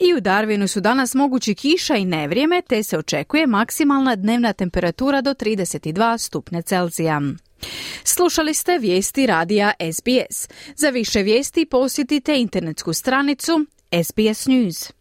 I 0.00 0.14
u 0.14 0.20
Darwinu 0.20 0.66
su 0.66 0.80
danas 0.80 1.14
mogući 1.14 1.54
kiša 1.54 1.96
i 1.96 2.04
nevrijeme, 2.04 2.62
te 2.62 2.82
se 2.82 2.98
očekuje 2.98 3.46
maksimalna 3.46 4.16
dnevna 4.16 4.52
temperatura 4.52 5.20
do 5.20 5.34
32 5.34 6.18
stupne 6.18 6.62
Celzija. 6.62 7.20
Slušali 8.04 8.54
ste 8.54 8.78
vijesti 8.78 9.26
radija 9.26 9.72
SBS. 9.92 10.48
Za 10.76 10.88
više 10.88 11.22
vijesti 11.22 11.66
posjetite 11.66 12.36
internetsku 12.36 12.92
stranicu 12.92 13.66
SBS 14.04 14.46
News. 14.46 14.92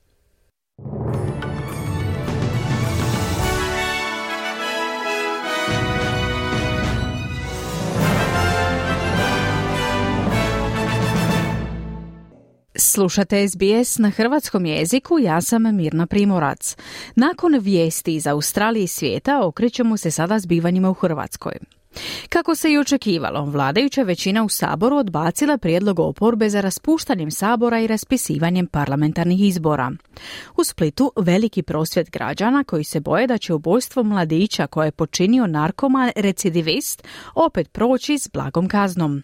Slušate 12.76 13.48
SBS 13.48 13.98
na 13.98 14.10
hrvatskom 14.10 14.66
jeziku, 14.66 15.20
ja 15.20 15.42
sam 15.42 15.76
Mirna 15.76 16.08
Primorac. 16.08 16.76
Nakon 17.16 17.60
vijesti 17.62 18.16
iz 18.16 18.28
Australije 18.28 18.84
i 18.84 18.88
svijeta 18.88 19.46
okrećemo 19.46 19.98
se 19.98 20.12
sada 20.12 20.40
zbivanjima 20.40 20.90
u 20.90 20.94
Hrvatskoj. 20.94 21.54
Kako 22.30 22.56
se 22.56 22.72
i 22.72 22.78
očekivalo, 22.78 23.46
vladajuća 23.46 24.04
većina 24.04 24.44
u 24.44 24.50
Saboru 24.50 24.98
odbacila 24.98 25.58
prijedlog 25.58 26.00
oporbe 26.00 26.50
za 26.50 26.62
raspuštanjem 26.62 27.32
Sabora 27.32 27.80
i 27.80 27.88
raspisivanjem 27.88 28.68
parlamentarnih 28.68 29.42
izbora. 29.42 29.92
U 30.58 30.64
Splitu 30.64 31.12
veliki 31.16 31.62
prosvjed 31.62 32.10
građana 32.10 32.64
koji 32.64 32.84
se 32.84 33.00
boje 33.00 33.28
da 33.28 33.38
će 33.38 33.54
ubojstvo 33.54 34.04
mladića 34.04 34.68
koje 34.68 34.88
je 34.88 34.92
počinio 34.92 35.48
narkoman 35.48 36.12
recidivist 36.16 37.04
opet 37.36 37.72
proći 37.72 38.18
s 38.20 38.30
blagom 38.34 38.68
kaznom. 38.68 39.24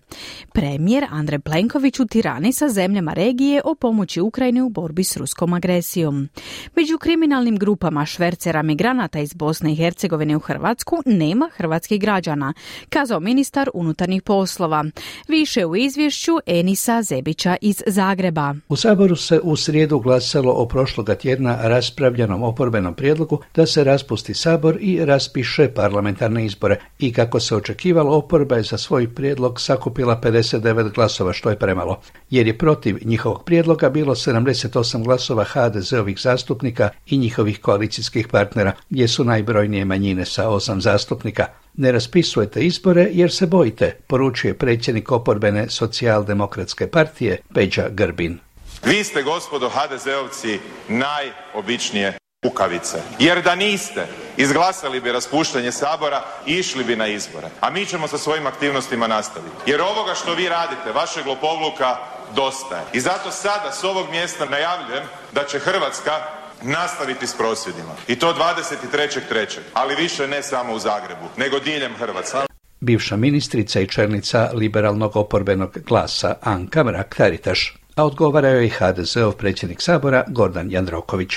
Premijer 0.54 1.06
Andrej 1.10 1.40
Plenković 1.40 2.00
u 2.00 2.06
tirani 2.06 2.54
sa 2.54 2.70
zemljama 2.70 3.14
regije 3.14 3.62
o 3.66 3.76
pomoći 3.76 4.22
Ukrajini 4.22 4.62
u 4.62 4.70
borbi 4.70 5.04
s 5.04 5.18
ruskom 5.18 5.54
agresijom. 5.54 6.30
Među 6.76 6.98
kriminalnim 6.98 7.58
grupama 7.58 8.06
švercera 8.06 8.62
migranata 8.62 9.20
iz 9.20 9.34
Bosne 9.34 9.72
i 9.72 9.76
Hercegovine 9.76 10.36
u 10.36 10.40
Hrvatsku 10.40 11.02
nema 11.06 11.50
hrvatskih 11.56 12.02
građana, 12.02 12.54
kazao 12.90 13.20
ministar 13.20 13.70
unutarnjih 13.74 14.22
poslova. 14.22 14.86
Više 15.28 15.66
u 15.66 15.76
izvješću 15.76 16.32
Enisa 16.46 17.02
Zebića 17.02 17.56
iz 17.62 17.84
Zagreba. 17.88 18.56
U 18.70 18.76
Saboru 18.76 19.16
se 19.16 19.40
u 19.44 19.56
srijedu 19.56 20.00
glasalo 20.00 20.52
o 20.52 20.66
prošloga 20.68 21.16
tjedna 21.16 21.58
raspravljenom 21.62 22.44
oporbenom 22.44 22.94
prijedlogu 22.94 23.40
da 23.56 23.66
se 23.66 23.84
raspusti 23.84 24.34
Sabor 24.34 24.78
i 24.80 25.06
raspiše 25.06 25.68
parlamentarne 25.74 26.46
izbore 26.46 26.80
i 27.00 27.14
kako 27.14 27.40
se 27.40 27.56
očekivalo 27.56 28.18
oporba 28.18 28.56
je 28.56 28.64
za 28.64 28.78
svoj 28.78 29.16
prijedlog 29.16 29.62
sakupila 29.62 30.22
59 30.24 30.94
glasova 30.94 31.34
što 31.34 31.50
je 31.50 31.60
premalo, 31.60 32.00
jer 32.30 32.48
je 32.48 32.58
protiv 32.58 32.98
njihovog 33.06 33.44
prijedloga 33.44 33.90
bilo 33.90 34.16
78 34.16 35.04
glasova 35.04 35.44
HDZ-ovih 35.44 36.22
zastupnika 36.22 36.90
i 37.08 37.18
njihovih 37.18 37.62
koalicijskih 37.62 38.28
partnera, 38.28 38.72
gdje 38.90 39.08
su 39.08 39.24
najbrojnije 39.24 39.86
manjine 39.86 40.26
sa 40.26 40.50
osam 40.50 40.82
zastupnika. 40.82 41.46
Ne 41.82 41.92
raspisujete 41.92 42.60
izbore 42.60 43.08
jer 43.12 43.32
se 43.32 43.46
bojite, 43.46 43.98
poručuje 44.08 44.58
predsjednik 44.58 45.12
oporbene 45.12 45.70
socijaldemokratske 45.70 46.88
partije 46.88 47.38
Peđa 47.54 47.90
Grbin. 47.90 48.40
Vi 48.86 49.04
ste, 49.04 49.24
gospodo 49.24 49.70
HDZ-ovci, 49.70 50.60
najobičnije 50.88 52.18
kukavice. 52.44 52.98
Jer 53.20 53.42
da 53.42 53.56
niste, 53.56 54.08
izglasali 54.38 55.02
bi 55.02 55.12
raspuštanje 55.12 55.72
Sabora 55.72 56.24
i 56.46 56.54
išli 56.54 56.84
bi 56.84 56.96
na 56.96 57.08
izbore. 57.08 57.48
A 57.62 57.70
mi 57.70 57.86
ćemo 57.86 58.08
sa 58.08 58.18
svojim 58.18 58.48
aktivnostima 58.48 59.08
nastaviti. 59.08 59.56
Jer 59.66 59.82
ovoga 59.82 60.16
što 60.16 60.34
vi 60.34 60.50
radite, 60.50 60.92
vašeg 60.96 61.28
lopovluka, 61.28 61.98
dosta 62.36 62.76
je. 62.76 62.84
I 62.94 63.00
zato 63.00 63.32
sada 63.32 63.72
s 63.72 63.84
ovog 63.84 64.10
mjesta 64.12 64.46
najavljujem 64.46 65.04
da 65.32 65.44
će 65.44 65.60
Hrvatska 65.60 66.12
nastaviti 66.62 67.28
s 67.28 67.38
prosvjedima. 67.38 67.92
I 68.08 68.16
to 68.16 68.34
23.3. 68.34 69.60
Ali 69.74 69.96
više 69.96 70.28
ne 70.28 70.44
samo 70.44 70.74
u 70.74 70.80
Zagrebu, 70.80 71.26
nego 71.38 71.60
diljem 71.60 71.96
Hrvatske. 71.96 72.38
Bivša 72.80 73.16
ministrica 73.16 73.80
i 73.80 73.88
čelnica 73.88 74.52
liberalnog 74.54 75.16
oporbenog 75.16 75.78
glasa 75.88 76.36
Anka 76.42 76.84
Mrak-Taritaš, 76.84 77.74
a 77.96 78.06
odgovara 78.06 78.50
joj 78.50 78.66
i 78.66 78.70
HDZ-ov 78.70 79.32
predsjednik 79.32 79.82
Sabora 79.82 80.24
Gordan 80.28 80.72
Jandroković. 80.72 81.34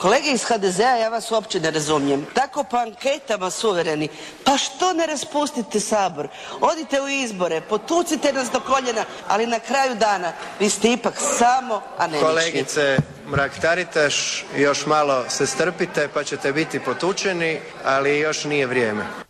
Kolege 0.00 0.30
iz 0.30 0.44
HDZ-a 0.44 0.96
ja 0.96 1.08
vas 1.08 1.30
uopće 1.30 1.60
ne 1.60 1.70
razumijem. 1.70 2.26
Tako 2.34 2.64
po 2.64 2.76
anketama 2.76 3.50
suvereni. 3.50 4.08
Pa 4.44 4.58
što 4.58 4.92
ne 4.92 5.06
raspustite 5.06 5.80
Sabor? 5.80 6.28
Odite 6.60 7.00
u 7.00 7.08
izbore, 7.08 7.60
potucite 7.60 8.32
nas 8.32 8.50
do 8.50 8.60
koljena, 8.60 9.04
ali 9.28 9.46
na 9.46 9.58
kraju 9.58 9.94
dana 9.94 10.32
vi 10.60 10.70
ste 10.70 10.92
ipak 10.92 11.14
samo 11.38 11.82
anemični. 11.98 12.28
Kolegice 12.28 12.96
Mrak-Taritaš, 13.30 14.44
još 14.56 14.86
malo 14.86 15.24
se 15.28 15.46
strpite 15.46 16.08
pa 16.14 16.24
ćete 16.24 16.52
biti 16.52 16.80
potučeni, 16.80 17.60
ali 17.84 18.18
još 18.18 18.44
nije 18.44 18.66
vrijeme. 18.66 19.27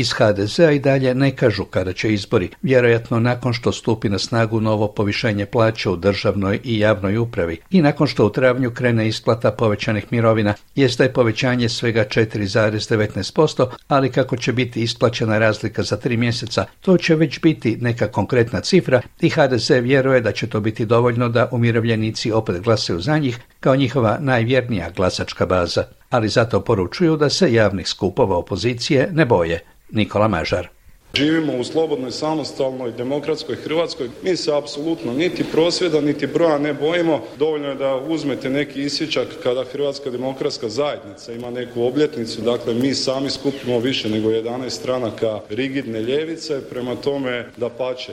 Iz 0.00 0.12
HDZ-a 0.12 0.70
i 0.70 0.78
dalje 0.78 1.14
ne 1.14 1.36
kažu 1.36 1.64
kada 1.64 1.92
će 1.92 2.12
izbori, 2.12 2.48
vjerojatno 2.62 3.20
nakon 3.20 3.52
što 3.52 3.72
stupi 3.72 4.08
na 4.08 4.18
snagu 4.18 4.60
novo 4.60 4.88
povišenje 4.88 5.46
plaća 5.46 5.90
u 5.90 5.96
državnoj 5.96 6.60
i 6.64 6.78
javnoj 6.78 7.18
upravi 7.18 7.60
i 7.70 7.82
nakon 7.82 8.06
što 8.06 8.26
u 8.26 8.30
travnju 8.30 8.70
krene 8.70 9.08
isplata 9.08 9.50
povećanih 9.50 10.06
mirovina, 10.10 10.54
jest 10.74 10.98
da 10.98 11.04
je 11.04 11.12
povećanje 11.12 11.68
svega 11.68 12.04
4,19%, 12.04 13.66
ali 13.88 14.12
kako 14.12 14.36
će 14.36 14.52
biti 14.52 14.82
isplaćena 14.82 15.38
razlika 15.38 15.82
za 15.82 15.96
tri 15.96 16.16
mjeseca, 16.16 16.64
to 16.80 16.96
će 16.98 17.14
već 17.14 17.40
biti 17.40 17.76
neka 17.80 18.08
konkretna 18.08 18.60
cifra 18.60 19.00
i 19.20 19.30
HDZ 19.30 19.70
vjeruje 19.70 20.20
da 20.20 20.32
će 20.32 20.46
to 20.46 20.60
biti 20.60 20.86
dovoljno 20.86 21.28
da 21.28 21.48
umirovljenici 21.52 22.32
opet 22.32 22.60
glasaju 22.60 23.00
za 23.00 23.18
njih 23.18 23.38
kao 23.60 23.76
njihova 23.76 24.18
najvjernija 24.20 24.90
glasačka 24.96 25.46
baza. 25.46 25.84
Ali 26.10 26.28
zato 26.28 26.60
poručuju 26.60 27.16
da 27.16 27.30
se 27.30 27.52
javnih 27.52 27.88
skupova 27.88 28.36
opozicije 28.36 29.08
ne 29.12 29.24
boje. 29.24 29.60
Nikola 29.92 30.28
Mažar. 30.28 30.68
Živimo 31.14 31.56
u 31.56 31.64
slobodnoj, 31.64 32.10
samostalnoj, 32.10 32.92
demokratskoj 32.92 33.56
Hrvatskoj. 33.56 34.08
Mi 34.22 34.36
se 34.36 34.52
apsolutno 34.54 35.12
niti 35.12 35.44
prosvjeda, 35.52 36.00
niti 36.00 36.26
broja 36.26 36.58
ne 36.58 36.74
bojimo. 36.74 37.20
Dovoljno 37.38 37.68
je 37.68 37.74
da 37.74 37.96
uzmete 37.96 38.50
neki 38.50 38.82
isječak 38.82 39.28
kada 39.42 39.64
Hrvatska 39.64 40.10
demokratska 40.10 40.68
zajednica 40.68 41.32
ima 41.32 41.50
neku 41.50 41.82
obljetnicu. 41.82 42.42
Dakle, 42.42 42.74
mi 42.74 42.94
sami 42.94 43.30
skupimo 43.30 43.78
više 43.78 44.10
nego 44.10 44.28
11 44.28 44.70
stranaka 44.70 45.40
rigidne 45.48 46.00
ljevice. 46.00 46.60
Prema 46.70 46.94
tome, 46.94 47.46
da 47.56 47.68
pače. 47.68 48.12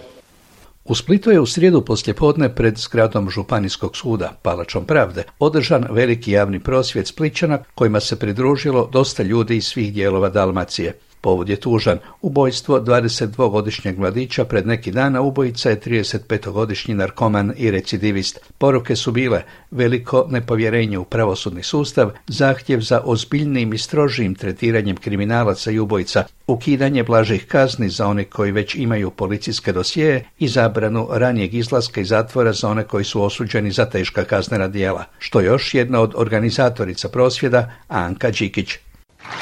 U 0.86 0.96
Splitu 0.96 1.31
je 1.31 1.39
u 1.39 1.46
srijedu 1.46 1.81
poslijepodne 1.81 2.55
pred 2.55 2.77
zgradom 2.77 3.29
Županijskog 3.29 3.98
suda, 3.98 4.34
Palačom 4.41 4.86
pravde, 4.86 5.24
održan 5.39 5.88
veliki 5.91 6.31
javni 6.31 6.60
prosvjed 6.60 7.08
Spličana 7.08 7.63
kojima 7.75 7.99
se 7.99 8.19
pridružilo 8.19 8.89
dosta 8.93 9.23
ljudi 9.23 9.58
iz 9.58 9.65
svih 9.65 9.93
dijelova 9.93 10.30
Dalmacije. 10.30 10.93
Povod 11.28 11.50
je 11.50 11.56
tužan. 11.56 12.00
Ubojstvo 12.22 12.80
22-godišnjeg 12.80 13.98
mladića 13.98 14.46
pred 14.46 14.68
neki 14.68 14.92
dana 14.92 15.22
ubojica 15.22 15.70
je 15.70 15.80
35-godišnji 15.80 16.94
narkoman 16.96 17.54
i 17.58 17.72
recidivist. 17.72 18.40
Poruke 18.58 18.96
su 18.96 19.12
bile 19.12 19.42
veliko 19.72 20.28
nepovjerenje 20.30 20.98
u 20.98 21.04
pravosudni 21.04 21.63
sustav, 21.63 22.12
zahtjev 22.28 22.80
za 22.80 23.02
ozbiljnim 23.06 23.74
i 23.74 23.78
strožijim 23.78 24.36
tretiranjem 24.36 24.96
kriminalaca 24.98 25.72
i 25.72 25.80
ubojica, 25.80 26.24
ukidanje 26.48 27.04
blažih 27.04 27.48
kazni 27.48 27.90
za 27.90 28.08
one 28.08 28.24
koji 28.24 28.52
već 28.52 28.76
imaju 28.76 29.12
policijske 29.12 29.74
dosije 29.74 30.26
i 30.40 30.48
zabranu 30.48 31.08
ranijeg 31.12 31.54
izlaska 31.54 32.02
iz 32.02 32.08
zatvora 32.08 32.54
za 32.54 32.70
one 32.70 32.84
koji 32.84 33.04
su 33.04 33.24
osuđeni 33.24 33.72
za 33.72 33.86
teška 33.86 34.24
kaznena 34.24 34.68
djela, 34.68 35.06
što 35.20 35.42
još 35.42 35.74
jedna 35.74 36.02
od 36.02 36.13
organizatorica 36.16 37.10
prosvjeda, 37.10 37.72
Anka 37.88 38.32
Đikić. 38.32 38.78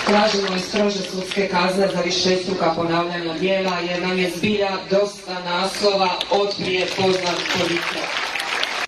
Tražimo 0.08 0.56
i 0.56 0.60
strože 0.60 1.00
sudske 1.00 1.48
kazne 1.48 1.88
za 1.88 2.02
višestruka 2.02 2.74
ponavljanja 2.76 3.34
djela 3.40 3.80
jer 3.80 4.02
nam 4.02 4.20
je 4.20 4.32
zbilja 4.38 4.72
dosta 4.90 5.44
naslova 5.44 6.10
od 6.32 6.56
prije 6.58 6.86
poznat 6.98 7.40
policija. 7.54 8.04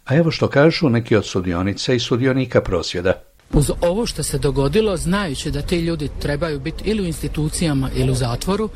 A 0.05 0.15
evo 0.15 0.31
što 0.31 0.47
kažu 0.47 0.89
neki 0.89 1.15
od 1.15 1.25
sudionica 1.25 1.93
i 1.93 1.99
sudionika 1.99 2.61
prosvjeda. 2.61 3.13
Uz 3.53 3.71
ovo 3.81 4.05
što 4.05 4.23
se 4.23 4.37
dogodilo, 4.37 4.97
znajući 4.97 5.51
da 5.51 5.61
ti 5.61 5.79
ljudi 5.79 6.09
trebaju 6.21 6.59
biti 6.59 6.83
ili 6.89 7.01
u 7.01 7.05
institucijama 7.05 7.89
ili 7.95 8.11
u 8.11 8.15
zatvoru, 8.15 8.69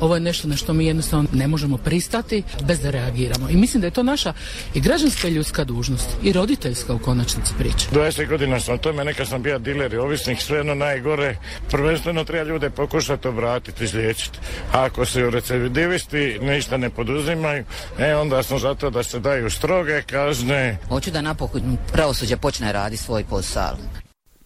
ovo 0.00 0.14
je 0.14 0.20
nešto 0.20 0.48
na 0.48 0.56
što 0.56 0.72
mi 0.72 0.86
jednostavno 0.86 1.28
ne 1.32 1.48
možemo 1.48 1.76
pristati 1.76 2.42
bez 2.62 2.80
da 2.80 2.90
reagiramo. 2.90 3.48
I 3.50 3.56
mislim 3.56 3.80
da 3.80 3.86
je 3.86 3.90
to 3.90 4.02
naša 4.02 4.32
i 4.74 4.80
građanska 4.80 5.28
i 5.28 5.30
ljudska 5.30 5.64
dužnost 5.64 6.08
i 6.22 6.32
roditeljska 6.32 6.94
u 6.94 6.98
konačnici 6.98 7.54
priče. 7.58 7.88
20 7.92 8.28
godina 8.28 8.60
sam 8.60 8.78
tome, 8.78 9.04
neka 9.04 9.26
sam 9.26 9.42
bio 9.42 9.58
diler 9.58 9.92
i 9.92 9.96
ovisnik, 9.96 10.40
sve 10.40 10.56
jedno 10.56 10.74
najgore. 10.74 11.36
Prvenstveno 11.70 12.24
treba 12.24 12.50
ljude 12.50 12.70
pokušati 12.70 13.28
obratiti, 13.28 13.84
izliječiti. 13.84 14.38
A 14.72 14.84
ako 14.84 15.04
se 15.04 15.30
recidivisti 15.30 16.38
ništa 16.42 16.76
ne 16.76 16.90
poduzimaju, 16.90 17.64
e 17.98 18.14
onda 18.14 18.42
smo 18.42 18.58
zato 18.58 18.90
da 18.90 19.02
se 19.02 19.20
daju 19.20 19.50
stroge 19.50 20.02
kazne. 20.02 20.78
Hoću 20.88 21.10
da 21.10 21.22
napokon 21.22 21.78
pravosuđe 21.92 22.36
počne 22.36 22.72
raditi 22.72 23.02
svoj 23.02 23.24
posao. 23.24 23.76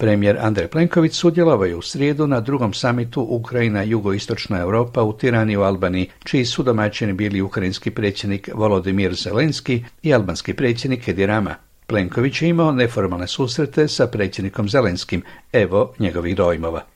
Premijer 0.02 0.38
Andrej 0.40 0.68
Plenković 0.68 1.14
sudjelovao 1.14 1.64
je 1.64 1.76
u 1.76 1.82
srijedu 1.82 2.26
na 2.26 2.40
drugom 2.40 2.74
samitu 2.74 3.26
Ukrajina 3.28 3.82
jugoistočna 3.82 4.60
Europa 4.60 5.02
u 5.02 5.12
Tirani 5.12 5.56
u 5.56 5.62
Albaniji, 5.62 6.10
čiji 6.24 6.44
su 6.44 6.62
domaćini 6.62 7.12
bili 7.12 7.40
ukrajinski 7.40 7.90
predsjednik 7.90 8.50
Volodimir 8.54 9.14
Zelenski 9.14 9.84
i 10.02 10.14
albanski 10.14 10.54
predsjednik 10.54 11.08
Edi 11.08 11.26
Rama. 11.26 11.54
Plenković 11.86 12.42
je 12.42 12.48
imao 12.48 12.72
neformalne 12.72 13.26
susrete 13.26 13.88
sa 13.88 14.06
predsjednikom 14.06 14.68
Zelenskim. 14.68 15.22
Evo 15.52 15.94
njegovih 15.98 16.36
dojmova. 16.36 16.91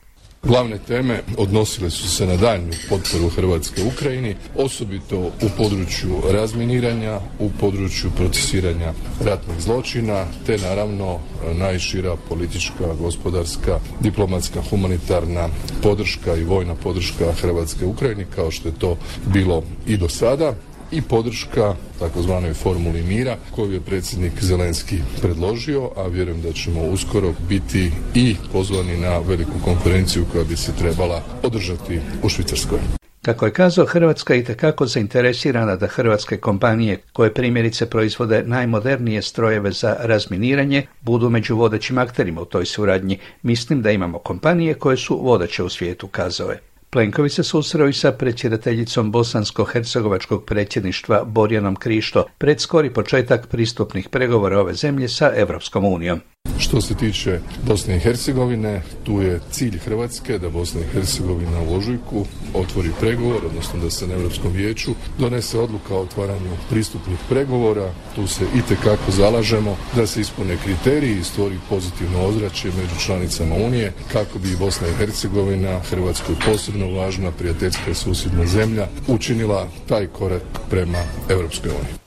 Glavne 0.46 0.78
teme 0.78 1.22
odnosile 1.36 1.90
su 1.90 2.08
se 2.08 2.26
na 2.26 2.36
daljnju 2.36 2.72
potporu 2.88 3.28
Hrvatske 3.28 3.82
Ukrajini, 3.84 4.36
osobito 4.56 5.18
u 5.18 5.48
području 5.56 6.22
razminiranja, 6.32 7.20
u 7.38 7.50
području 7.60 8.10
procesiranja 8.16 8.92
ratnih 9.24 9.60
zločina, 9.60 10.24
te 10.46 10.58
naravno 10.58 11.18
najšira 11.54 12.16
politička, 12.28 12.94
gospodarska, 13.00 13.78
diplomatska, 14.00 14.62
humanitarna 14.70 15.48
podrška 15.82 16.34
i 16.34 16.44
vojna 16.44 16.74
podrška 16.74 17.32
Hrvatske 17.40 17.86
Ukrajini, 17.86 18.26
kao 18.34 18.50
što 18.50 18.68
je 18.68 18.78
to 18.78 18.96
bilo 19.26 19.62
i 19.86 19.96
do 19.96 20.08
sada 20.08 20.54
i 20.90 21.02
podrška 21.02 21.74
takozvanoj 21.98 22.54
formuli 22.54 23.02
mira 23.02 23.36
koju 23.54 23.72
je 23.72 23.80
predsjednik 23.80 24.32
Zelenski 24.40 24.98
predložio, 25.20 25.90
a 25.96 26.06
vjerujem 26.06 26.42
da 26.42 26.52
ćemo 26.52 26.80
uskoro 26.80 27.32
biti 27.48 27.90
i 28.14 28.36
pozvani 28.52 28.96
na 28.96 29.18
veliku 29.18 29.58
konferenciju 29.64 30.24
koja 30.32 30.44
bi 30.44 30.56
se 30.56 30.72
trebala 30.78 31.22
održati 31.42 32.00
u 32.22 32.28
Švicarskoj. 32.28 32.78
Kako 33.26 33.46
je 33.46 33.52
kazao, 33.52 33.86
Hrvatska 33.86 34.34
i 34.34 34.44
tekako 34.44 34.86
zainteresirana 34.86 35.76
da 35.76 35.86
hrvatske 35.86 36.36
kompanije 36.36 36.98
koje 37.12 37.34
primjerice 37.34 37.90
proizvode 37.90 38.42
najmodernije 38.46 39.22
strojeve 39.22 39.72
za 39.72 39.96
razminiranje 40.00 40.86
budu 41.00 41.30
među 41.30 41.56
vodećim 41.56 41.98
akterima 41.98 42.40
u 42.40 42.44
toj 42.44 42.66
suradnji. 42.66 43.18
Mislim 43.42 43.82
da 43.82 43.90
imamo 43.90 44.18
kompanije 44.18 44.74
koje 44.74 44.96
su 44.96 45.18
vodeće 45.22 45.62
u 45.62 45.68
svijetu, 45.68 46.08
kazao 46.08 46.50
je. 46.50 46.60
Plenković 46.90 47.32
se 47.32 47.42
susreo 47.42 47.88
i 47.88 47.92
sa 47.92 48.12
predsjedateljicom 48.12 49.12
Bosansko-Hercegovačkog 49.12 50.44
predsjedništva 50.44 51.24
Borjanom 51.24 51.76
Krišto 51.76 52.24
pred 52.38 52.60
skori 52.60 52.92
početak 52.92 53.46
pristupnih 53.46 54.08
pregovora 54.08 54.60
ove 54.60 54.74
zemlje 54.74 55.08
sa 55.08 55.32
Europskom 55.36 55.84
unijom. 55.84 56.20
Što 56.58 56.80
se 56.80 56.94
tiče 56.94 57.40
Bosne 57.66 57.96
i 57.96 58.00
Hercegovine, 58.00 58.82
tu 59.04 59.20
je 59.20 59.40
cilj 59.50 59.78
Hrvatske 59.78 60.38
da 60.38 60.48
Bosna 60.48 60.80
i 60.80 60.92
Hercegovina 60.92 61.60
u 61.60 61.74
ožujku 61.76 62.26
otvori 62.54 62.90
pregovor, 63.00 63.46
odnosno 63.46 63.80
da 63.80 63.90
se 63.90 64.06
na 64.06 64.14
Europskom 64.14 64.52
vijeću 64.52 64.94
donese 65.18 65.58
odluka 65.58 65.94
o 65.94 66.00
otvaranju 66.00 66.50
pristupnih 66.70 67.18
pregovora. 67.28 67.92
Tu 68.14 68.26
se 68.26 68.44
itekako 68.56 69.10
zalažemo 69.10 69.76
da 69.96 70.06
se 70.06 70.20
ispune 70.20 70.56
kriteriji 70.64 71.18
i 71.18 71.24
stvori 71.24 71.58
pozitivno 71.68 72.26
ozračje 72.26 72.72
među 72.76 73.00
članicama 73.00 73.54
Unije 73.54 73.92
kako 74.12 74.38
bi 74.38 74.56
Bosna 74.56 74.88
i 74.88 74.94
Hercegovina, 74.98 75.80
Hrvatskoj 75.80 76.34
posebno 76.46 76.90
važna 76.90 77.30
prijateljska 77.30 77.90
i 77.90 77.94
susjedna 77.94 78.46
zemlja, 78.46 78.88
učinila 79.06 79.68
taj 79.88 80.06
korak 80.06 80.42
prema 80.70 81.02
Europskoj 81.28 81.70
uniji. 81.70 82.05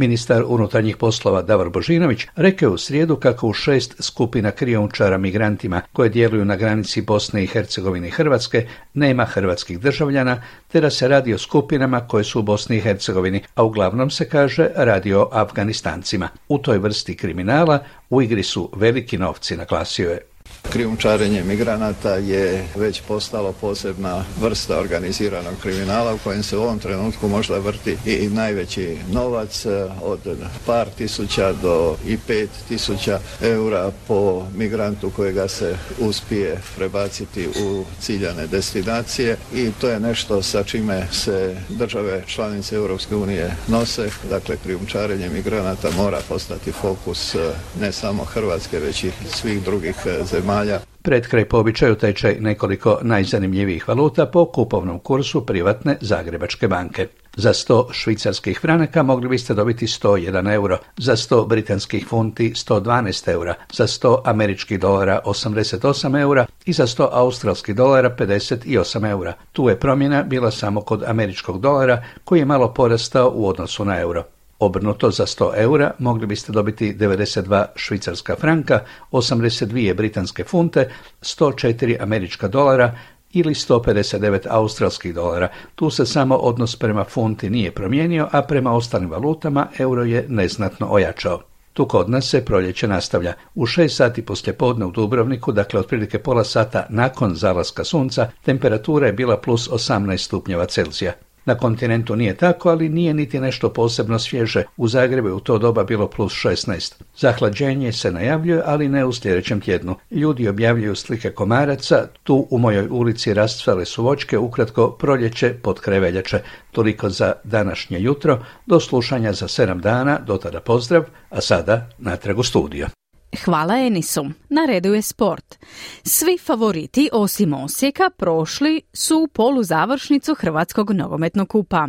Ministar 0.00 0.44
unutarnjih 0.46 0.96
poslova 0.96 1.42
Davor 1.42 1.70
Božinović 1.70 2.26
rekao 2.36 2.72
u 2.72 2.78
srijedu 2.78 3.16
kako 3.16 3.48
u 3.48 3.52
šest 3.52 3.94
skupina 4.02 4.50
krijumčara 4.50 5.18
migrantima 5.18 5.82
koje 5.92 6.08
djeluju 6.08 6.44
na 6.44 6.56
granici 6.56 7.02
Bosne 7.02 7.44
i 7.44 7.46
Hercegovine 7.46 8.08
i 8.08 8.10
Hrvatske 8.10 8.66
nema 8.94 9.24
hrvatskih 9.24 9.80
državljana, 9.80 10.42
te 10.68 10.80
da 10.80 10.90
se 10.90 11.08
radi 11.08 11.34
o 11.34 11.38
skupinama 11.38 12.00
koje 12.08 12.24
su 12.24 12.40
u 12.40 12.42
Bosni 12.42 12.76
i 12.76 12.80
Hercegovini, 12.80 13.42
a 13.54 13.62
uglavnom 13.62 14.10
se 14.10 14.28
kaže 14.28 14.68
radi 14.76 15.14
o 15.14 15.28
Afganistancima. 15.32 16.28
U 16.48 16.58
toj 16.58 16.78
vrsti 16.78 17.16
kriminala 17.16 17.78
u 18.10 18.22
igri 18.22 18.42
su 18.42 18.70
veliki 18.76 19.18
novci, 19.18 19.56
naglasio 19.56 20.10
je. 20.10 20.29
Krijumčarenje 20.68 21.42
migranata 21.44 22.14
je 22.14 22.64
već 22.76 23.00
postalo 23.08 23.52
posebna 23.52 24.24
vrsta 24.40 24.78
organiziranog 24.78 25.54
kriminala 25.62 26.14
u 26.14 26.18
kojem 26.18 26.42
se 26.42 26.56
u 26.56 26.62
ovom 26.62 26.78
trenutku 26.78 27.28
možda 27.28 27.58
vrti 27.58 27.96
i 28.06 28.28
najveći 28.28 28.96
novac 29.12 29.66
e, 29.66 29.88
od 30.02 30.20
par 30.66 30.88
tisuća 30.98 31.52
do 31.52 31.96
i 32.06 32.18
pet 32.26 32.50
tisuća 32.68 33.20
eura 33.42 33.92
po 34.08 34.46
migrantu 34.56 35.10
kojega 35.16 35.48
se 35.48 35.76
uspije 35.98 36.60
prebaciti 36.76 37.48
u 37.48 37.84
ciljane 38.00 38.46
destinacije 38.46 39.36
i 39.54 39.70
to 39.80 39.88
je 39.88 40.00
nešto 40.00 40.42
sa 40.42 40.62
čime 40.62 41.08
se 41.12 41.56
države 41.68 42.22
članice 42.26 42.76
Europske 42.76 43.16
unije 43.16 43.56
nose. 43.68 44.08
Dakle, 44.30 44.56
krijumčarenje 44.62 45.28
migranata 45.28 45.90
mora 45.96 46.18
postati 46.28 46.72
fokus 46.72 47.34
e, 47.34 47.38
ne 47.80 47.92
samo 47.92 48.24
Hrvatske, 48.24 48.78
već 48.78 49.04
i 49.04 49.10
svih 49.34 49.62
drugih 49.62 49.94
e, 50.06 50.24
zemalja 50.24 50.49
zemalja. 50.50 50.80
Pred 51.02 51.28
kraj 51.28 51.44
po 51.44 51.58
običaju 51.58 51.94
tečaj 51.94 52.36
nekoliko 52.40 52.98
najzanimljivijih 53.02 53.88
valuta 53.88 54.26
po 54.26 54.44
kupovnom 54.52 54.98
kursu 54.98 55.46
privatne 55.46 55.96
Zagrebačke 56.00 56.68
banke. 56.68 57.06
Za 57.36 57.52
100 57.52 57.92
švicarskih 57.92 58.60
franaka 58.60 59.02
mogli 59.02 59.28
biste 59.28 59.54
dobiti 59.54 59.86
101 59.86 60.54
euro, 60.54 60.78
za 60.96 61.16
100 61.16 61.46
britanskih 61.48 62.06
funti 62.08 62.52
112 62.54 63.32
eura, 63.32 63.54
za 63.72 63.86
100 63.86 64.20
američkih 64.24 64.80
dolara 64.80 65.20
88 65.24 66.20
eura 66.20 66.46
i 66.64 66.72
za 66.72 66.86
100 66.86 67.08
australskih 67.12 67.74
dolara 67.74 68.16
58 68.18 69.10
eura. 69.10 69.32
Tu 69.52 69.68
je 69.68 69.80
promjena 69.80 70.22
bila 70.22 70.50
samo 70.50 70.80
kod 70.80 71.02
američkog 71.06 71.60
dolara 71.60 72.04
koji 72.24 72.38
je 72.38 72.44
malo 72.44 72.74
porastao 72.74 73.32
u 73.34 73.48
odnosu 73.48 73.84
na 73.84 74.00
euro. 74.00 74.24
Obrnuto 74.60 75.10
za 75.10 75.26
100 75.26 75.52
eura 75.56 75.90
mogli 75.98 76.26
biste 76.26 76.52
dobiti 76.52 76.94
92 76.94 77.64
švicarska 77.74 78.36
franka, 78.36 78.80
82 79.12 79.94
britanske 79.94 80.44
funte, 80.44 80.90
104 81.22 81.96
američka 82.00 82.48
dolara 82.48 82.94
ili 83.32 83.54
159 83.54 84.46
australskih 84.50 85.14
dolara. 85.14 85.48
Tu 85.74 85.90
se 85.90 86.06
samo 86.06 86.36
odnos 86.36 86.76
prema 86.76 87.04
funti 87.04 87.50
nije 87.50 87.70
promijenio, 87.70 88.28
a 88.32 88.42
prema 88.42 88.72
ostalim 88.72 89.10
valutama 89.10 89.66
euro 89.78 90.04
je 90.04 90.26
neznatno 90.28 90.86
ojačao. 90.90 91.40
Tu 91.72 91.88
kod 91.88 92.10
nas 92.10 92.28
se 92.28 92.44
proljeće 92.44 92.88
nastavlja. 92.88 93.32
U 93.54 93.66
6 93.66 93.88
sati 93.88 94.24
podne 94.58 94.86
u 94.86 94.90
Dubrovniku, 94.90 95.52
dakle 95.52 95.80
otprilike 95.80 96.18
pola 96.18 96.44
sata 96.44 96.86
nakon 96.88 97.34
zalaska 97.34 97.84
sunca, 97.84 98.30
temperatura 98.44 99.06
je 99.06 99.12
bila 99.12 99.36
plus 99.36 99.68
18 99.70 100.16
stupnjeva 100.16 100.66
Celzija. 100.66 101.12
Na 101.44 101.54
kontinentu 101.54 102.16
nije 102.16 102.36
tako, 102.36 102.68
ali 102.68 102.88
nije 102.88 103.14
niti 103.14 103.40
nešto 103.40 103.72
posebno 103.72 104.18
svježe. 104.18 104.64
U 104.76 104.88
Zagrebu 104.88 105.28
je 105.28 105.34
u 105.34 105.40
to 105.40 105.58
doba 105.58 105.84
bilo 105.84 106.08
plus 106.08 106.32
16. 106.32 106.92
Zahlađenje 107.16 107.92
se 107.92 108.12
najavljuje, 108.12 108.62
ali 108.66 108.88
ne 108.88 109.04
u 109.04 109.12
sljedećem 109.12 109.60
tjednu. 109.60 109.96
Ljudi 110.10 110.48
objavljuju 110.48 110.94
slike 110.94 111.30
komaraca, 111.30 112.08
tu 112.22 112.46
u 112.50 112.58
mojoj 112.58 112.88
ulici 112.90 113.34
rastvale 113.34 113.84
su 113.84 114.04
vočke, 114.04 114.38
ukratko 114.38 114.90
proljeće 114.90 115.54
pod 115.62 115.80
kreveljače. 115.80 116.40
Toliko 116.70 117.10
za 117.10 117.32
današnje 117.44 118.00
jutro, 118.00 118.44
do 118.66 118.80
slušanja 118.80 119.32
za 119.32 119.48
sedam 119.48 119.80
dana, 119.80 120.18
do 120.26 120.36
tada 120.36 120.60
pozdrav, 120.60 121.04
a 121.30 121.40
sada 121.40 121.88
natrag 121.98 122.38
u 122.38 122.42
studio. 122.42 122.99
Hvala 123.44 123.78
Enisu. 123.78 124.26
Na 124.48 124.64
redu 124.66 124.94
je 124.94 125.02
sport. 125.02 125.58
Svi 126.02 126.38
favoriti 126.38 127.08
osim 127.12 127.54
Osijeka 127.54 128.10
prošli 128.16 128.82
su 128.92 129.18
u 129.18 129.28
polu 129.28 129.62
završnicu 129.62 130.34
Hrvatskog 130.34 130.90
nogometnog 130.90 131.48
kupa. 131.48 131.88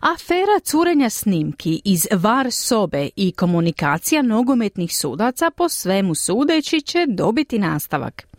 Afera 0.00 0.60
curenja 0.64 1.10
snimki 1.10 1.82
iz 1.84 2.06
VAR 2.12 2.50
sobe 2.50 3.08
i 3.16 3.32
komunikacija 3.32 4.22
nogometnih 4.22 4.96
sudaca 4.96 5.50
po 5.50 5.68
svemu 5.68 6.14
sudeći 6.14 6.80
će 6.80 7.06
dobiti 7.08 7.58
nastavak. 7.58 8.29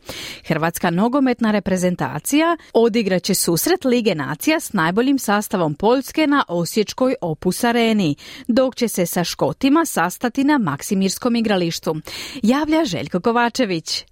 Hrvatska 0.45 0.89
nogometna 0.89 1.51
reprezentacija 1.51 2.57
odigraće 2.73 3.33
susret 3.33 3.85
Lige 3.85 4.15
nacija 4.15 4.59
s 4.59 4.73
najboljim 4.73 5.19
sastavom 5.19 5.75
Poljske 5.75 6.27
na 6.27 6.43
Osječkoj 6.47 7.15
Opus 7.21 7.63
Areni, 7.63 8.15
dok 8.47 8.75
će 8.75 8.87
se 8.87 9.05
sa 9.05 9.23
Škotima 9.23 9.85
sastati 9.85 10.43
na 10.43 10.57
Maksimirskom 10.57 11.35
igralištu. 11.35 11.95
Javlja 12.43 12.85
Željko 12.85 13.19
Kovačević. 13.19 14.10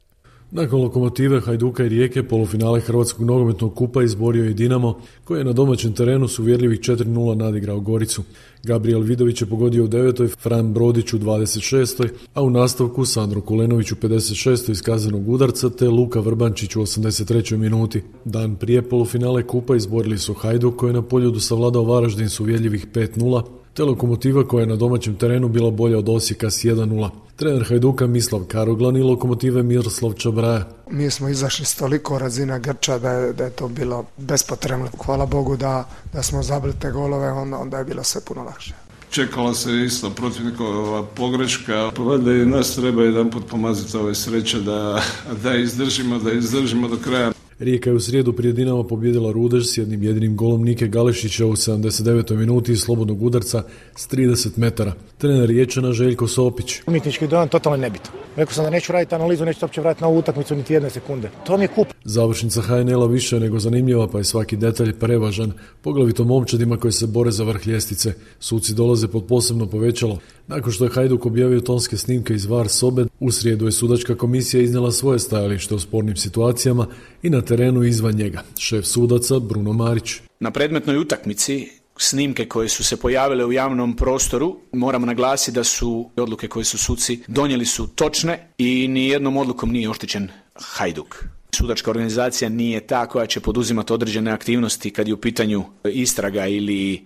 Nakon 0.51 0.81
lokomotive 0.81 1.39
Hajduka 1.39 1.83
i 1.83 1.89
Rijeke 1.89 2.23
polufinale 2.23 2.79
Hrvatskog 2.79 3.25
nogometnog 3.25 3.75
kupa 3.75 4.03
izborio 4.03 4.43
je 4.43 4.53
Dinamo, 4.53 4.99
koji 5.23 5.39
je 5.39 5.43
na 5.43 5.53
domaćem 5.53 5.93
terenu 5.93 6.27
s 6.27 6.39
uvjerljivih 6.39 6.79
4-0 6.79 7.35
nadigrao 7.35 7.79
Goricu. 7.79 8.23
Gabriel 8.63 9.01
Vidović 9.01 9.41
je 9.41 9.47
pogodio 9.47 9.83
u 9.83 9.88
9. 9.88 10.38
Fran 10.38 10.73
Brodić 10.73 11.13
u 11.13 11.19
26. 11.19 12.07
a 12.33 12.41
u 12.41 12.49
nastavku 12.49 13.05
Sandro 13.05 13.41
Kulenović 13.41 13.91
u 13.91 13.95
56. 13.95 14.71
iz 14.71 14.81
kazanog 14.81 15.29
udarca 15.29 15.69
te 15.69 15.89
Luka 15.89 16.19
Vrbančić 16.19 16.75
u 16.75 16.81
83. 16.81 17.57
minuti. 17.57 18.01
Dan 18.25 18.55
prije 18.55 18.81
polufinale 18.81 19.47
kupa 19.47 19.75
izborili 19.75 20.17
su 20.17 20.33
Hajduk 20.33 20.75
koji 20.75 20.89
je 20.89 20.93
na 20.93 21.01
poljudu 21.01 21.39
savladao 21.39 21.83
Varaždin 21.83 22.29
s 22.29 22.39
uvjerljivih 22.39 22.88
5-0, 22.93 23.43
te 23.73 23.84
lokomotiva 23.84 24.47
koja 24.47 24.62
je 24.62 24.67
na 24.67 24.75
domaćem 24.75 25.15
terenu 25.15 25.47
bila 25.47 25.71
bolja 25.71 25.97
od 25.97 26.10
Osijeka 26.10 26.49
s 26.49 26.63
1-0. 26.63 27.10
Trener 27.36 27.65
Hajduka 27.69 28.08
Mislav 28.08 28.43
Karoglan 28.47 28.97
i 28.97 29.01
lokomotive 29.01 29.63
Miroslav 29.63 30.13
Čabraja. 30.13 30.67
Mi 30.91 31.10
smo 31.10 31.29
izašli 31.29 31.65
s 31.65 31.75
toliko 31.75 32.19
razina 32.19 32.60
Grča 32.60 32.99
da 32.99 33.12
je, 33.12 33.34
da 33.34 33.43
je 33.43 33.49
to 33.49 33.67
bilo 33.67 34.05
bespotrebno. 34.17 34.88
Hvala 35.05 35.25
Bogu 35.25 35.58
da, 35.58 35.89
da 36.13 36.23
smo 36.23 36.43
zabili 36.43 36.73
te 36.79 36.91
golove, 36.91 37.32
onda, 37.32 37.58
onda 37.58 37.77
je 37.77 37.86
bilo 37.86 38.03
sve 38.03 38.21
puno 38.21 38.43
lakše. 38.43 38.73
Čekala 39.10 39.53
se 39.53 39.71
isto 39.86 40.10
protivnikova 40.10 41.03
pogreška, 41.03 41.91
pa 41.95 42.03
valjda 42.03 42.34
i 42.34 42.45
nas 42.45 42.75
treba 42.75 43.03
jedan 43.03 43.32
put 43.32 43.47
pomaziti 43.49 43.97
ove 43.97 44.15
sreće 44.15 44.60
da, 44.60 45.01
da 45.43 45.55
izdržimo, 45.55 46.19
da 46.19 46.32
izdržimo 46.32 46.88
do 46.88 46.97
kraja. 47.03 47.32
Rijeka 47.60 47.89
je 47.89 47.95
u 47.95 48.00
srijedu 48.00 48.34
prije 48.34 48.54
Dinama 48.54 48.84
pobjedila 48.84 49.32
Rudež 49.32 49.65
s 49.65 49.78
jednim 49.78 50.04
jedinim 50.04 50.36
golom 50.36 50.63
Nike 50.63 50.88
Galešića 50.88 51.45
u 51.45 51.52
79. 51.52 52.36
minuti 52.36 52.76
slobodnog 52.76 53.24
udarca 53.24 53.63
s 53.95 54.10
30 54.10 54.58
metara. 54.58 54.93
Trener 55.17 55.50
Riječana 55.50 55.91
Željko 55.91 56.28
Sopić. 56.28 56.82
Umjetnički 56.88 57.28
dojam 57.28 57.48
totalno 57.48 57.78
nebitno. 57.78 58.12
Rekao 58.36 58.54
sam 58.54 58.63
da 58.63 58.70
neću 58.70 58.92
raditi 58.92 59.15
analizu, 59.15 59.46
neću 59.46 59.60
uopće 59.62 59.82
vratiti 59.82 60.04
na 60.04 60.08
ovu 60.08 60.18
utakmicu 60.18 60.56
niti 60.56 60.74
jedne 60.74 60.89
sekunde. 60.89 61.30
To 61.46 61.58
mi 61.58 61.63
je 61.63 61.68
kup. 61.68 61.88
Završnica 62.04 62.62
HNL-a 62.62 63.08
više 63.08 63.39
nego 63.39 63.60
zanimljiva, 63.60 64.08
pa 64.08 64.18
je 64.18 64.24
svaki 64.24 64.58
detalj 64.58 64.94
prevažan, 65.00 65.52
poglavito 65.82 66.24
momčadima 66.24 66.78
koji 66.78 66.92
se 66.92 67.08
bore 67.08 67.32
za 67.32 67.44
vrh 67.44 67.68
ljestvice. 67.68 68.13
Suci 68.39 68.74
dolaze 68.74 69.08
pod 69.08 69.26
posebno 69.28 69.65
povećalo. 69.65 70.18
Nakon 70.48 70.72
što 70.72 70.84
je 70.84 70.92
Hajduk 70.92 71.26
objavio 71.26 71.62
tonske 71.62 71.98
snimke 71.98 72.34
iz 72.34 72.46
VAR 72.46 72.70
sobe, 72.70 73.06
u 73.20 73.32
srijedu 73.32 73.65
je 73.65 73.72
sudačka 73.72 74.15
komisija 74.15 74.63
iznijela 74.63 74.92
svoje 74.92 75.20
stajalište 75.20 75.76
o 75.76 75.80
spornim 75.80 76.15
situacijama 76.15 76.88
i 77.24 77.30
na 77.30 77.42
terenu 77.42 77.84
izvan 77.84 78.15
njega. 78.15 78.44
Šef 78.58 78.86
sudaca 78.86 79.39
Bruno 79.39 79.74
Marić. 79.74 80.13
Na 80.39 80.52
predmetnoj 80.52 80.98
utakmici 80.98 81.79
snimke 82.01 82.45
koje 82.45 82.69
su 82.69 82.83
se 82.83 82.97
pojavile 82.97 83.45
u 83.45 83.51
javnom 83.51 83.95
prostoru, 83.95 84.57
moramo 84.73 85.05
naglasiti 85.05 85.55
da 85.55 85.63
su 85.63 86.09
odluke 86.15 86.47
koje 86.47 86.63
su 86.65 86.77
suci 86.77 87.23
donijeli 87.27 87.65
su 87.65 87.88
točne 87.88 88.47
i 88.57 88.88
ni 88.88 89.07
jednom 89.07 89.38
odlukom 89.38 89.71
nije 89.71 89.89
oštećen 89.89 90.29
Hajduk. 90.55 91.25
Sudačka 91.55 91.91
organizacija 91.91 92.49
nije 92.49 92.88
ta 92.88 93.05
koja 93.05 93.25
će 93.25 93.39
poduzimati 93.39 93.93
određene 93.93 94.31
aktivnosti 94.31 94.91
kad 94.91 95.07
je 95.07 95.13
u 95.13 95.17
pitanju 95.17 95.63
istraga 95.93 96.47
ili 96.47 97.05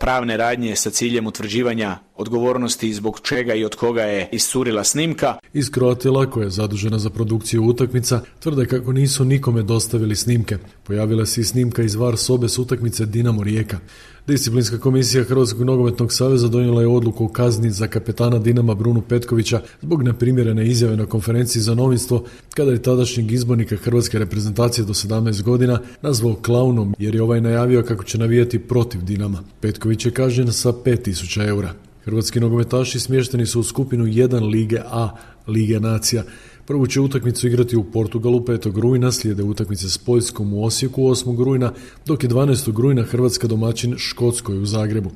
pravne 0.00 0.36
radnje 0.36 0.76
sa 0.76 0.90
ciljem 0.90 1.26
utvrđivanja 1.26 1.98
odgovornosti 2.16 2.94
zbog 2.94 3.20
čega 3.22 3.54
i 3.54 3.64
od 3.64 3.74
koga 3.74 4.02
je 4.02 4.28
iscurila 4.32 4.84
snimka. 4.84 5.38
Iz 5.52 5.70
Kroatila, 5.70 6.30
koja 6.30 6.44
je 6.44 6.50
zadužena 6.50 6.98
za 6.98 7.10
produkciju 7.10 7.64
utakmica, 7.64 8.20
tvrde 8.40 8.66
kako 8.66 8.92
nisu 8.92 9.24
nikome 9.24 9.62
dostavili 9.62 10.16
snimke. 10.16 10.58
Pojavila 10.84 11.26
se 11.26 11.40
i 11.40 11.44
snimka 11.44 11.82
iz 11.82 11.94
var 11.94 12.16
sobe 12.16 12.48
s 12.48 12.58
utakmice 12.58 13.06
Dinamo 13.06 13.42
Rijeka. 13.42 13.78
Disciplinska 14.26 14.78
komisija 14.78 15.24
Hrvatskog 15.24 15.62
nogometnog 15.62 16.12
saveza 16.12 16.48
donijela 16.48 16.80
je 16.80 16.88
odluku 16.88 17.24
o 17.24 17.28
kazni 17.28 17.70
za 17.70 17.86
kapetana 17.86 18.38
Dinama 18.38 18.74
Brunu 18.74 19.00
Petkovića 19.00 19.60
zbog 19.80 20.02
neprimjerene 20.02 20.66
izjave 20.66 20.96
na 20.96 21.06
konferenciji 21.06 21.62
za 21.62 21.74
novinstvo 21.74 22.24
kada 22.54 22.70
je 22.70 22.82
tadašnjeg 22.82 23.32
izbornika 23.32 23.76
Hrvatske 23.76 24.18
reprezentacije 24.18 24.84
do 24.84 24.92
17 24.92 25.42
godina 25.42 25.80
nazvao 26.02 26.34
klaunom 26.34 26.94
jer 26.98 27.14
je 27.14 27.22
ovaj 27.22 27.40
najavio 27.40 27.82
kako 27.82 28.04
će 28.04 28.18
navijati 28.18 28.58
protiv 28.58 29.02
Dinama. 29.02 29.42
Petković 29.60 30.06
je 30.06 30.12
kažnjen 30.12 30.52
sa 30.52 30.72
5000 30.72 31.48
eura. 31.48 31.74
Hrvatski 32.04 32.40
nogometaši 32.40 33.00
smješteni 33.00 33.46
su 33.46 33.60
u 33.60 33.64
skupinu 33.64 34.04
1 34.04 34.50
Lige 34.50 34.78
A, 34.90 35.16
Lige 35.46 35.80
nacija. 35.80 36.22
Prvu 36.66 36.86
će 36.86 37.00
utakmicu 37.00 37.46
igrati 37.46 37.76
u 37.76 37.84
Portugalu 37.84 38.40
5. 38.40 38.80
rujna, 38.80 39.12
slijede 39.12 39.42
utakmice 39.42 39.90
s 39.90 39.98
Poljskom 39.98 40.54
u 40.54 40.64
Osijeku 40.64 41.02
8. 41.02 41.44
rujna, 41.44 41.72
dok 42.06 42.22
je 42.22 42.28
12. 42.28 42.80
rujna 42.80 43.02
Hrvatska 43.02 43.46
domaćin 43.46 43.94
Škotskoj 43.98 44.58
u 44.58 44.66
Zagrebu. 44.66 45.10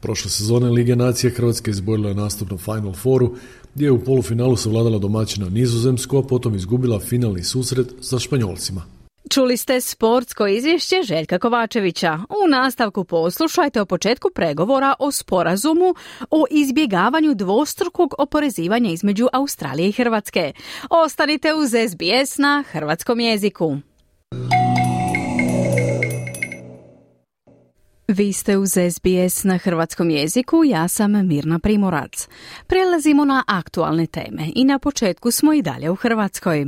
Prošle 0.00 0.30
sezone 0.30 0.70
Lige 0.70 0.96
nacije 0.96 1.30
Hrvatska 1.30 1.70
izborila 1.70 2.08
je 2.08 2.14
nastup 2.14 2.50
na 2.50 2.56
Final 2.56 2.92
Fouru, 2.92 3.34
gdje 3.74 3.84
je 3.84 3.92
u 3.92 4.04
polufinalu 4.04 4.56
savladala 4.56 4.98
domaćina 4.98 5.48
Nizozemsku, 5.48 6.18
a 6.18 6.22
potom 6.22 6.54
izgubila 6.54 7.00
finalni 7.00 7.44
susret 7.44 7.88
sa 8.00 8.18
Španjolcima. 8.18 8.99
Čuli 9.30 9.56
ste 9.56 9.80
sportsko 9.80 10.46
izvješće 10.46 10.96
Željka 11.02 11.38
Kovačevića. 11.38 12.12
U 12.14 12.48
nastavku 12.48 13.04
poslušajte 13.04 13.80
o 13.80 13.86
početku 13.86 14.30
pregovora 14.34 14.94
o 14.98 15.12
sporazumu 15.12 15.94
o 16.30 16.44
izbjegavanju 16.50 17.34
dvostrukog 17.34 18.14
oporezivanja 18.18 18.90
između 18.90 19.28
Australije 19.32 19.88
i 19.88 19.92
Hrvatske. 19.92 20.52
Ostanite 20.90 21.54
uz 21.54 21.70
SBS 21.70 22.38
na 22.38 22.64
hrvatskom 22.72 23.20
jeziku. 23.20 23.76
Vi 28.12 28.32
ste 28.32 28.56
uz 28.56 28.70
SBS 28.70 29.44
na 29.44 29.58
hrvatskom 29.58 30.10
jeziku, 30.10 30.64
ja 30.64 30.88
sam 30.88 31.26
Mirna 31.26 31.58
Primorac. 31.58 32.28
Prelazimo 32.66 33.24
na 33.24 33.44
aktualne 33.46 34.06
teme 34.06 34.50
i 34.54 34.64
na 34.64 34.78
početku 34.78 35.30
smo 35.30 35.52
i 35.52 35.62
dalje 35.62 35.90
u 35.90 35.94
Hrvatskoj. 35.94 36.66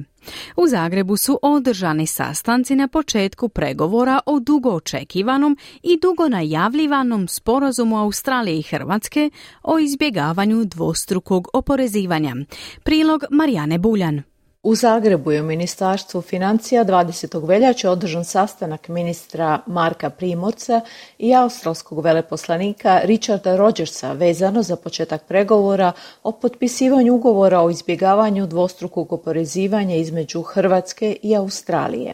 U 0.57 0.69
Zagrebu 0.69 1.17
su 1.17 1.39
održani 1.43 2.07
sastanci 2.07 2.77
na 2.77 2.89
početku 2.89 3.49
pregovora 3.49 4.21
o 4.27 4.41
dugo 4.41 4.71
očekivanom 4.71 5.57
i 5.83 5.99
dugo 6.03 6.29
najavljivanom 6.29 7.29
sporazumu 7.29 7.99
Australije 7.99 8.59
i 8.59 8.63
Hrvatske 8.63 9.31
o 9.63 9.79
izbjegavanju 9.79 10.65
dvostrukog 10.65 11.49
oporezivanja. 11.53 12.37
Prilog 12.83 13.25
Marijane 13.31 13.79
Buljan. 13.79 14.23
U 14.65 14.75
Zagrebu 14.75 15.33
je 15.33 15.41
u 15.43 15.45
Ministarstvu 15.45 16.21
financija 16.23 16.85
20. 16.85 17.47
veljače 17.47 17.89
održan 17.89 18.25
sastanak 18.25 18.89
ministra 18.89 19.61
Marka 19.67 20.11
Primorca 20.11 20.81
i 21.19 21.35
australskog 21.35 22.05
veleposlanika 22.05 23.01
Richarda 23.05 23.57
Rogersa 23.57 24.13
vezano 24.13 24.63
za 24.63 24.77
početak 24.77 25.25
pregovora 25.29 25.93
o 26.23 26.33
potpisivanju 26.33 27.15
ugovora 27.15 27.61
o 27.61 27.71
izbjegavanju 27.71 28.47
dvostrukog 28.47 29.13
oporezivanja 29.13 29.97
između 29.97 30.43
Hrvatske 30.43 31.17
i 31.23 31.37
Australije. 31.37 32.13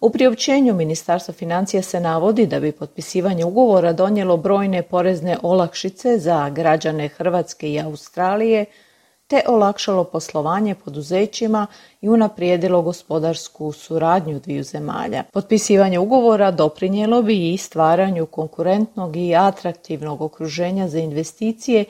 U 0.00 0.10
priopćenju 0.10 0.74
Ministarstva 0.74 1.34
financija 1.34 1.82
se 1.82 2.00
navodi 2.00 2.46
da 2.46 2.60
bi 2.60 2.72
potpisivanje 2.72 3.44
ugovora 3.44 3.92
donijelo 3.92 4.36
brojne 4.36 4.82
porezne 4.82 5.38
olakšice 5.42 6.18
za 6.18 6.50
građane 6.50 7.08
Hrvatske 7.08 7.72
i 7.72 7.80
Australije, 7.80 8.64
te 9.28 9.42
olakšalo 9.46 10.04
poslovanje 10.04 10.74
poduzećima 10.74 11.66
i 12.00 12.08
unaprijedilo 12.08 12.82
gospodarsku 12.82 13.72
suradnju 13.72 14.40
dviju 14.40 14.64
zemalja. 14.64 15.22
Potpisivanje 15.32 15.98
ugovora 15.98 16.50
doprinijelo 16.50 17.22
bi 17.22 17.52
i 17.52 17.56
stvaranju 17.56 18.26
konkurentnog 18.26 19.16
i 19.16 19.34
atraktivnog 19.34 20.20
okruženja 20.20 20.88
za 20.88 20.98
investicije 20.98 21.84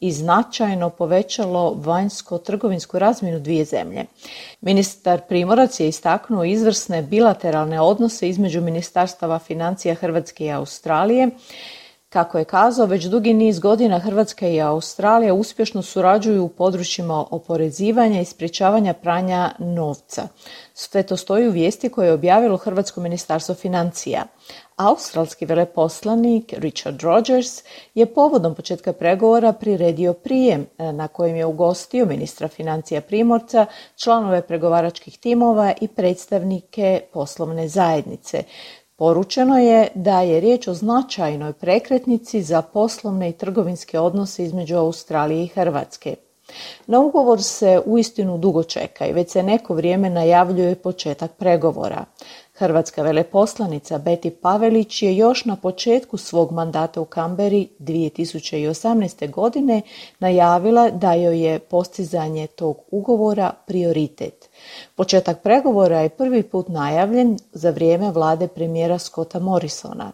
i 0.00 0.12
značajno 0.12 0.90
povećalo 0.90 1.74
vanjsko-trgovinsku 1.74 2.98
razmjenu 2.98 3.40
dvije 3.40 3.64
zemlje. 3.64 4.04
Ministar 4.60 5.20
Primorac 5.28 5.80
je 5.80 5.88
istaknuo 5.88 6.44
izvrsne 6.44 7.02
bilateralne 7.02 7.80
odnose 7.80 8.28
između 8.28 8.60
ministarstava 8.60 9.38
financija 9.38 9.94
Hrvatske 9.94 10.44
i 10.44 10.52
Australije, 10.52 11.30
kako 12.14 12.38
je 12.38 12.44
kazao, 12.44 12.86
već 12.86 13.04
dugi 13.04 13.34
niz 13.34 13.58
godina 13.58 13.98
Hrvatska 13.98 14.48
i 14.48 14.60
Australija 14.60 15.34
uspješno 15.34 15.82
surađuju 15.82 16.44
u 16.44 16.48
područjima 16.48 17.24
oporezivanja 17.30 18.20
i 18.20 18.24
sprječavanja 18.24 18.92
pranja 18.92 19.50
novca. 19.58 20.28
Sve 20.74 21.02
to 21.02 21.16
stoji 21.16 21.48
u 21.48 21.50
vijesti 21.50 21.88
koje 21.88 22.06
je 22.06 22.12
objavilo 22.12 22.56
Hrvatsko 22.56 23.00
ministarstvo 23.00 23.54
financija. 23.54 24.24
Australski 24.76 25.46
veleposlanik 25.46 26.54
Richard 26.56 27.02
Rogers 27.02 27.62
je 27.94 28.06
povodom 28.06 28.54
početka 28.54 28.92
pregovora 28.92 29.52
priredio 29.52 30.12
prijem 30.12 30.66
e, 30.78 30.92
na 30.92 31.08
kojem 31.08 31.36
je 31.36 31.46
ugostio 31.46 32.06
ministra 32.06 32.48
financija 32.48 33.00
Primorca, 33.00 33.66
članove 33.96 34.42
pregovaračkih 34.42 35.18
timova 35.18 35.72
i 35.80 35.88
predstavnike 35.88 37.00
poslovne 37.12 37.68
zajednice. 37.68 38.42
Poručeno 38.96 39.58
je 39.58 39.88
da 39.94 40.20
je 40.20 40.40
riječ 40.40 40.68
o 40.68 40.74
značajnoj 40.74 41.52
prekretnici 41.52 42.42
za 42.42 42.62
poslovne 42.62 43.28
i 43.28 43.32
trgovinske 43.32 43.98
odnose 43.98 44.44
između 44.44 44.76
Australije 44.76 45.44
i 45.44 45.46
Hrvatske. 45.46 46.16
Na 46.86 47.00
ugovor 47.00 47.42
se 47.42 47.80
uistinu 47.86 48.38
dugo 48.38 48.62
čeka 48.62 49.06
i 49.06 49.12
već 49.12 49.30
se 49.30 49.42
neko 49.42 49.74
vrijeme 49.74 50.10
najavljuje 50.10 50.74
početak 50.74 51.32
pregovora. 51.32 52.04
Hrvatska 52.54 53.02
veleposlanica 53.02 53.98
Beti 53.98 54.30
Pavelić 54.30 55.02
je 55.02 55.16
još 55.16 55.44
na 55.44 55.56
početku 55.56 56.16
svog 56.16 56.52
mandata 56.52 57.00
u 57.00 57.04
Kamberi 57.04 57.68
2018. 57.78 59.30
godine 59.30 59.82
najavila 60.18 60.90
da 60.90 61.12
joj 61.14 61.46
je 61.46 61.58
postizanje 61.58 62.46
tog 62.46 62.76
ugovora 62.90 63.52
prioritet. 63.66 64.43
Početak 64.96 65.42
pregovora 65.42 66.00
je 66.00 66.08
prvi 66.08 66.42
put 66.42 66.68
najavljen 66.68 67.38
za 67.52 67.70
vrijeme 67.70 68.10
vlade 68.10 68.48
premijera 68.48 68.98
Scotta 68.98 69.38
Morrisona. 69.38 70.12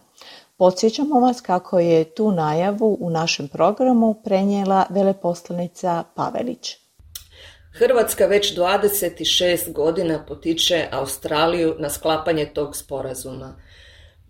Podsjećamo 0.57 1.19
vas 1.19 1.41
kako 1.41 1.79
je 1.79 2.03
tu 2.03 2.31
najavu 2.31 2.97
u 2.99 3.09
našem 3.09 3.47
programu 3.47 4.13
prenijela 4.23 4.85
veleposlanica 4.89 6.03
Pavelić. 6.15 6.77
Hrvatska 7.73 8.25
već 8.25 8.57
26 8.57 9.73
godina 9.73 10.25
potiče 10.27 10.87
Australiju 10.91 11.75
na 11.79 11.89
sklapanje 11.89 12.45
tog 12.45 12.75
sporazuma. 12.75 13.55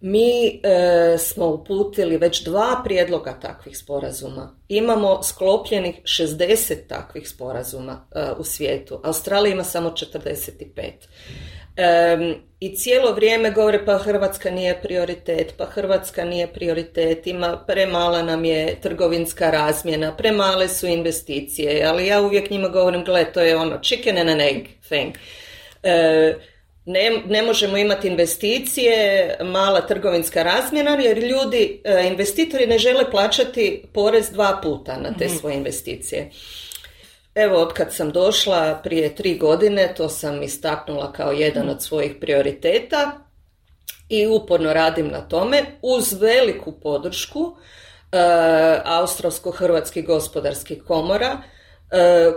Mi 0.02 0.60
e, 0.64 1.18
smo 1.18 1.46
uputili 1.46 2.18
već 2.18 2.44
dva 2.44 2.82
prijedloga 2.84 3.40
takvih 3.42 3.78
sporazuma. 3.78 4.56
Imamo 4.68 5.24
sklopljenih 5.24 5.96
60 6.04 6.76
takvih 6.88 7.30
sporazuma 7.30 8.08
e, 8.16 8.32
u 8.38 8.44
svijetu. 8.44 9.00
Australija 9.04 9.54
ima 9.54 9.64
samo 9.64 9.90
45. 9.90 10.92
I 12.60 12.76
cijelo 12.76 13.14
vrijeme 13.14 13.52
govore 13.52 13.86
pa 13.86 13.98
Hrvatska 13.98 14.52
nije 14.52 14.82
prioritet, 14.82 15.54
pa 15.58 15.66
Hrvatska 15.66 16.26
nije 16.26 16.54
prioritet, 16.54 17.28
ima 17.28 17.64
premala 17.68 18.22
nam 18.24 18.46
je 18.46 18.82
trgovinska 18.82 19.52
razmjena, 19.52 20.16
premale 20.18 20.68
su 20.68 20.88
investicije, 20.88 21.86
ali 21.86 22.08
ja 22.08 22.22
uvijek 22.22 22.50
njima 22.50 22.68
govorim, 22.68 23.04
gle, 23.04 23.32
to 23.34 23.42
je 23.42 23.58
ono 23.58 23.80
chicken 23.84 24.18
and 24.18 24.30
an 24.30 24.42
egg 24.42 24.66
thing. 24.90 25.16
E, 25.84 26.34
ne, 26.86 27.22
ne 27.28 27.42
možemo 27.42 27.78
imati 27.78 28.08
investicije, 28.08 29.38
mala 29.42 29.88
trgovinska 29.88 30.44
razmjena, 30.44 30.92
jer 30.92 31.18
ljudi, 31.18 31.82
e, 31.84 32.08
investitori 32.08 32.68
ne 32.68 32.80
žele 32.80 33.12
plaćati 33.12 33.84
porez 33.94 34.30
dva 34.30 34.60
puta 34.64 34.98
na 34.98 35.14
te 35.18 35.26
mhm. 35.26 35.36
svoje 35.36 35.56
investicije. 35.56 36.30
Evo, 37.36 37.58
od 37.58 37.74
kad 37.74 37.94
sam 37.94 38.12
došla 38.12 38.80
prije 38.84 39.16
tri 39.16 39.38
godine, 39.38 39.94
to 39.98 40.10
sam 40.10 40.44
istaknula 40.44 41.12
kao 41.12 41.32
jedan 41.32 41.70
od 41.70 41.84
svojih 41.84 42.16
prioriteta 42.22 43.12
i 44.10 44.28
uporno 44.28 44.74
radim 44.74 45.08
na 45.08 45.22
tome 45.22 45.64
uz 45.82 46.14
veliku 46.14 46.72
podršku 46.72 47.40
uh, 47.40 47.56
Australsko-Hrvatskih 48.86 50.06
gospodarskih 50.06 50.84
komora 50.88 51.32
uh, 51.34 51.61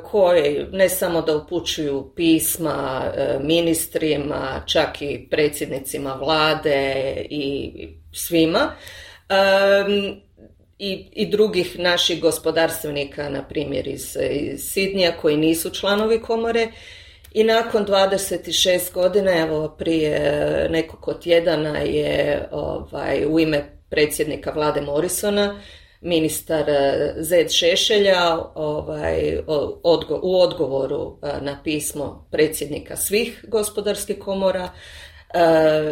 koje 0.05 0.69
ne 0.73 0.89
samo 0.89 1.23
da 1.23 1.37
upućuju 1.37 2.13
pisma 2.17 3.03
uh, 3.07 3.45
ministrima, 3.45 4.63
čak 4.67 5.03
i 5.03 5.27
predsjednicima 5.31 6.15
vlade 6.15 7.17
i 7.31 7.73
svima. 8.13 8.75
I, 10.79 11.09
i 11.13 11.27
drugih 11.27 11.79
naših 11.79 12.21
gospodarstvenika, 12.21 13.29
na 13.29 13.43
primjer 13.49 13.89
iz, 13.89 14.17
iz 14.31 14.61
Sidnija, 14.61 15.17
koji 15.17 15.37
nisu 15.37 15.71
članovi 15.71 16.23
komore. 16.23 16.69
I 17.33 17.45
nakon 17.45 17.87
26 17.87 18.93
godina, 18.93 19.39
evo 19.39 19.69
prije 19.79 20.69
nekoliko 20.71 21.15
tjedana 21.15 21.79
je 21.79 22.49
ovaj, 22.53 23.27
u 23.27 23.41
ime 23.41 23.65
predsjednika 23.91 24.51
vlade 24.51 24.81
Morrisona, 24.81 25.61
ministar 26.05 26.71
e, 26.71 27.15
Zed 27.19 27.51
Šešelja 27.53 28.39
ovaj, 28.55 29.39
u 30.23 30.41
odgovoru 30.41 31.19
e, 31.23 31.41
na 31.41 31.61
pismo 31.65 32.27
predsjednika 32.31 32.97
svih 32.97 33.45
gospodarskih 33.49 34.19
komora 34.19 34.69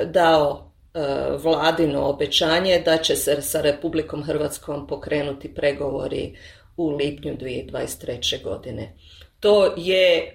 dao 0.07 0.72
vladino 1.42 2.03
obećanje 2.03 2.83
da 2.85 2.96
će 2.96 3.16
se 3.16 3.42
sa 3.42 3.61
Republikom 3.61 4.22
Hrvatskom 4.22 4.87
pokrenuti 4.87 5.55
pregovori 5.55 6.37
u 6.77 6.90
lipnju 6.90 7.37
2023. 7.40 8.42
godine. 8.42 8.92
To 9.40 9.75
je, 9.77 10.35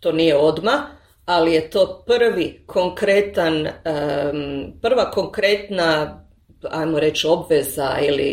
to 0.00 0.12
nije 0.12 0.36
odma, 0.36 0.86
ali 1.24 1.52
je 1.52 1.70
to 1.70 2.04
prvi 2.06 2.62
konkretan, 2.66 3.68
prva 4.82 5.10
konkretna 5.10 6.20
ajmo 6.70 7.00
reći 7.00 7.26
obveza 7.26 7.98
ili, 8.02 8.28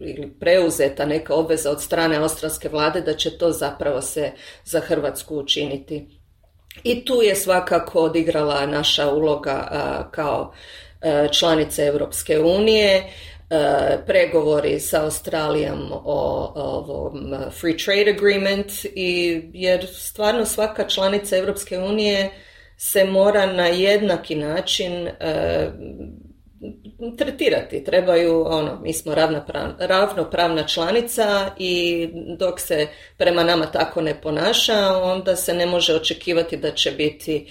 ili 0.00 0.32
preuzeta 0.40 1.06
neka 1.06 1.34
obveza 1.34 1.70
od 1.70 1.82
strane 1.82 2.16
australske 2.16 2.68
vlade 2.68 3.00
da 3.00 3.14
će 3.14 3.38
to 3.38 3.52
zapravo 3.52 4.02
se 4.02 4.32
za 4.64 4.80
Hrvatsku 4.80 5.38
učiniti. 5.38 6.06
I 6.84 7.04
tu 7.04 7.22
je 7.22 7.34
svakako 7.34 8.00
odigrala 8.00 8.66
naša 8.66 9.10
uloga 9.10 9.68
kao 10.10 10.52
članice 11.32 11.86
Europske 11.86 12.40
unije 12.40 13.12
E, 13.50 13.98
pregovori 14.06 14.80
sa 14.80 15.04
Australijom 15.04 15.92
o, 15.92 16.52
ovom 16.54 17.34
free 17.60 17.76
trade 17.76 18.10
agreement 18.10 18.72
i 18.84 19.42
jer 19.52 19.86
stvarno 19.86 20.44
svaka 20.44 20.88
članica 20.88 21.36
Europske 21.36 21.78
unije 21.78 22.30
se 22.76 23.04
mora 23.04 23.46
na 23.46 23.66
jednaki 23.66 24.34
način 24.34 24.92
e, 24.92 25.12
tretirati. 27.18 27.84
Trebaju, 27.84 28.44
ono, 28.46 28.80
mi 28.82 28.92
smo 28.92 29.14
ravnopravna 29.78 30.66
članica 30.66 31.50
i 31.58 32.08
dok 32.38 32.60
se 32.60 32.86
prema 33.16 33.44
nama 33.44 33.66
tako 33.66 34.00
ne 34.00 34.20
ponaša, 34.20 34.96
onda 35.02 35.36
se 35.36 35.54
ne 35.54 35.66
može 35.66 35.94
očekivati 35.94 36.56
da 36.56 36.70
će 36.70 36.90
biti 36.90 37.46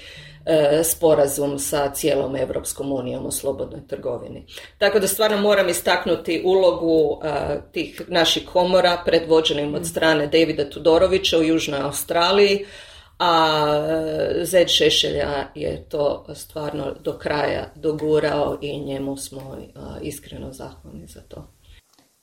E, 0.46 0.84
sporazum 0.84 1.60
sa 1.60 1.92
cijelom 1.94 2.36
Europskom 2.36 2.92
unijom 2.92 3.26
o 3.26 3.32
slobodnoj 3.32 3.88
trgovini. 3.88 4.46
Tako 4.78 5.00
da 5.00 5.08
stvarno 5.08 5.38
moram 5.38 5.70
istaknuti 5.70 6.42
ulogu 6.46 7.22
e, 7.24 7.30
tih 7.72 8.02
naših 8.08 8.44
komora 8.54 9.02
predvođenim 9.06 9.76
od 9.76 9.88
strane 9.88 10.28
Davida 10.28 10.70
Tudorovića 10.70 11.38
u 11.38 11.44
Južnoj 11.44 11.80
Australiji, 11.82 12.66
a 13.18 13.66
Zed 14.44 14.68
Šešelja 14.70 15.48
je 15.56 15.90
to 15.90 16.26
stvarno 16.36 16.94
do 17.04 17.18
kraja 17.18 17.66
dogurao 17.76 18.58
i 18.62 18.80
njemu 18.80 19.18
smo 19.18 19.58
iskreno 20.02 20.54
zahvalni 20.54 21.08
za 21.08 21.22
to. 21.22 21.56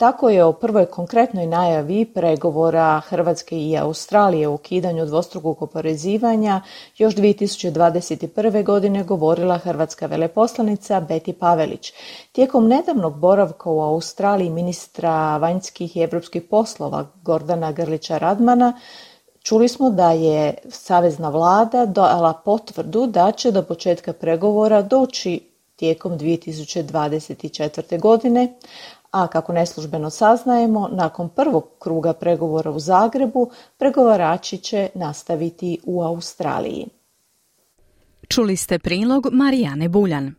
Tako 0.03 0.31
je 0.31 0.45
o 0.45 0.53
prvoj 0.53 0.87
konkretnoj 0.87 1.47
najavi 1.47 2.05
pregovora 2.05 3.01
Hrvatske 3.01 3.59
i 3.59 3.79
Australije 3.79 4.49
u 4.49 4.55
ukidanju 4.55 5.07
dvostrukog 5.07 5.63
oporezivanja 5.63 6.61
još 6.97 7.15
2021. 7.15 8.65
godine 8.65 9.05
govorila 9.05 9.59
hrvatska 9.59 10.07
veleposlanica 10.07 11.01
Beti 11.01 11.33
Pavelić. 11.33 11.93
Tijekom 12.33 12.69
nedavnog 12.69 13.19
boravka 13.19 13.71
u 13.71 13.81
Australiji 13.81 14.51
ministra 14.51 15.37
vanjskih 15.37 15.97
i 15.97 16.01
europskih 16.01 16.43
poslova 16.51 17.07
Gordana 17.23 17.73
Grlića 17.73 18.19
Radmana 18.19 18.81
Čuli 19.43 19.69
smo 19.69 19.91
da 19.91 20.13
je 20.13 20.55
Savezna 20.71 21.29
vlada 21.29 21.87
dala 21.87 22.33
potvrdu 22.45 23.07
da 23.07 23.33
će 23.33 23.51
do 23.51 23.63
početka 23.63 24.13
pregovora 24.13 24.83
doći 24.83 25.41
tijekom 25.77 26.19
2024. 26.19 28.01
godine, 28.01 28.53
a 29.11 29.27
kako 29.27 29.53
neslužbeno 29.53 30.11
saznajemo, 30.11 30.89
nakon 30.93 31.29
prvog 31.29 31.69
kruga 31.79 32.13
pregovora 32.13 32.71
u 32.71 32.79
Zagrebu, 32.79 33.51
pregovarači 33.79 34.59
će 34.59 34.89
nastaviti 34.95 35.79
u 35.85 36.03
Australiji. 36.03 36.87
Čuli 38.29 38.57
ste 38.57 38.79
prilog 38.79 39.27
Marijane 39.33 39.89
Buljan. 39.89 40.35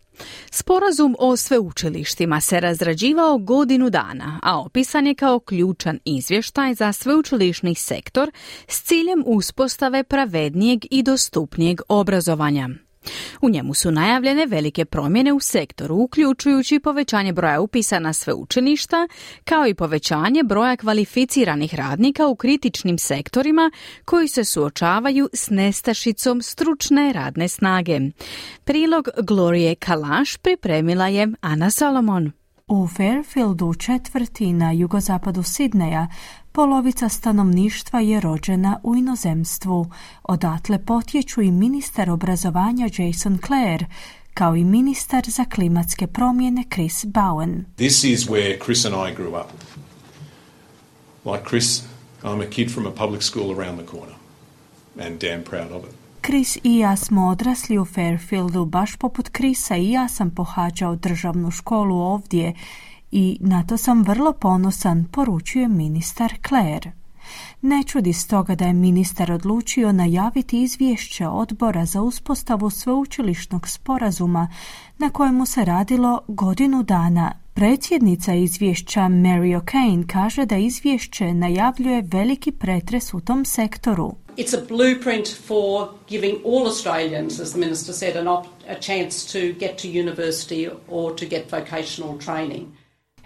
Sporazum 0.52 1.16
o 1.20 1.38
sveučilištima 1.38 2.42
se 2.42 2.60
razrađivao 2.60 3.38
godinu 3.38 3.90
dana, 3.90 4.40
a 4.44 4.60
opisan 4.60 5.08
je 5.08 5.16
kao 5.16 5.40
ključan 5.40 6.00
izvještaj 6.06 6.74
za 6.74 6.94
sveučilišni 6.94 7.76
sektor 7.76 8.32
s 8.68 8.82
ciljem 8.82 9.24
uspostave 9.26 10.04
pravednijeg 10.04 10.80
i 10.92 11.04
dostupnijeg 11.04 11.82
obrazovanja. 11.88 12.70
U 13.42 13.50
njemu 13.50 13.74
su 13.74 13.92
najavljene 13.92 14.46
velike 14.46 14.86
promjene 14.86 15.34
u 15.34 15.40
sektoru, 15.40 15.96
uključujući 15.96 16.80
povećanje 16.80 17.34
broja 17.34 17.62
upisa 17.62 18.00
na 18.00 18.14
sveučilišta, 18.14 19.08
kao 19.44 19.68
i 19.68 19.74
povećanje 19.74 20.44
broja 20.44 20.78
kvalificiranih 20.78 21.76
radnika 21.76 22.28
u 22.28 22.36
kritičnim 22.36 22.98
sektorima 22.98 23.72
koji 24.06 24.28
se 24.28 24.46
suočavaju 24.46 25.30
s 25.34 25.50
nestašicom 25.50 26.42
stručne 26.42 27.14
radne 27.14 27.48
snage. 27.48 28.00
Prilog 28.64 29.08
Glorije 29.24 29.76
Kalaš 29.76 30.38
pripremila 30.38 31.08
je 31.08 31.28
Ana 31.42 31.72
Salomon. 31.72 32.43
U 32.74 32.88
Fairfieldu 32.88 33.74
četvrti 33.74 34.54
na 34.54 34.72
jugozapadu 34.72 35.44
Sidneja 35.44 36.08
Polovica 36.52 37.10
stanovništva 37.10 38.00
je 38.00 38.20
rođena 38.20 38.80
u 38.84 38.96
inozemstvu. 38.96 39.92
Odatle 40.24 40.86
potječu 40.86 41.42
i 41.42 41.52
ministar 41.52 42.10
obrazovanja 42.10 42.90
Jason 42.98 43.40
Clare, 43.48 43.86
kao 44.34 44.56
i 44.56 44.64
ministar 44.64 45.24
za 45.28 45.46
klimatske 45.46 46.08
promjene 46.08 46.64
Chris 46.74 47.06
Bowen. 47.06 47.66
This 47.76 48.04
is 48.04 48.28
where 48.28 48.64
Chris 48.66 48.86
and 48.86 48.96
I 48.96 49.16
grew 49.22 49.42
up. 49.42 49.52
Like 51.26 51.50
Chris, 51.50 51.82
I'm 52.24 52.48
a 52.48 52.50
kid 52.50 52.72
from 52.72 52.88
a 52.88 52.92
public 52.92 53.24
school 53.24 53.60
around 53.60 53.80
the 53.80 53.88
corner 53.88 54.16
and 55.00 55.20
damn 55.22 55.44
proud 55.44 55.72
of 55.72 55.84
it. 55.84 56.03
Chris 56.26 56.58
i 56.64 56.78
ja 56.78 56.96
smo 56.96 57.28
odrasli 57.28 57.78
u 57.78 57.86
Fairfieldu, 57.86 58.66
baš 58.66 58.96
poput 58.96 59.30
Krisa 59.30 59.76
i 59.76 59.92
ja 59.92 60.08
sam 60.08 60.30
pohađao 60.30 60.96
državnu 60.96 61.52
školu 61.52 61.96
ovdje 61.96 62.54
i 63.12 63.38
na 63.42 63.64
to 63.64 63.78
sam 63.78 64.04
vrlo 64.04 64.34
ponosan, 64.34 65.06
poručuje 65.12 65.68
ministar 65.68 66.34
Claire. 66.48 66.92
Ne 67.62 67.84
čudi 67.84 68.14
stoga 68.14 68.56
da 68.56 68.66
je 68.66 68.74
ministar 68.74 69.32
odlučio 69.32 69.92
najaviti 69.92 70.62
izvješće 70.62 71.28
odbora 71.28 71.86
za 71.86 72.02
uspostavu 72.02 72.70
sveučilišnog 72.70 73.68
sporazuma 73.68 74.48
na 74.98 75.10
kojemu 75.10 75.46
se 75.46 75.66
radilo 75.66 76.22
godinu 76.28 76.84
dana. 76.84 77.43
Predsjednica 77.56 78.34
izvješća 78.34 79.00
Mary 79.00 79.62
O'Kane 79.62 80.08
kaže 80.08 80.46
da 80.46 80.58
izvješće 80.58 81.34
najavljuje 81.34 82.04
veliki 82.12 82.52
pretres 82.52 83.14
u 83.14 83.20
tom 83.20 83.46
sektoru. 83.46 84.16
It's 84.38 84.58
a 84.58 84.62
blueprint 84.70 85.28
for 85.48 85.88
giving 86.10 86.38
all 86.46 86.66
Australians, 86.68 87.40
as 87.40 87.50
the 87.52 87.60
Minister 87.60 87.96
said, 87.96 88.16
an 88.16 88.28
op- 88.28 88.48
a 88.70 88.76
chance 88.82 89.32
to 89.34 89.60
get 89.60 89.78
to 89.82 89.88
university 89.88 90.70
or 90.90 91.16
to 91.16 91.26
get 91.26 91.52
vocational 91.52 92.20
training. 92.20 92.66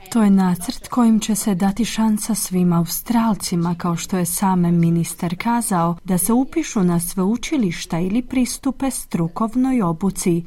To 0.09 0.23
je 0.23 0.29
nacrt 0.29 0.87
kojim 0.87 1.19
će 1.19 1.35
se 1.35 1.55
dati 1.55 1.85
šansa 1.85 2.35
svim 2.35 2.73
Australcima, 2.73 3.75
kao 3.75 3.95
što 3.95 4.17
je 4.17 4.25
sam 4.25 4.61
ministar 4.61 5.35
kazao, 5.37 5.95
da 6.03 6.17
se 6.17 6.33
upišu 6.33 6.83
na 6.83 6.99
sveučilišta 6.99 7.99
ili 7.99 8.21
pristupe 8.21 8.91
strukovnoj 8.91 9.81
obuci. 9.81 10.43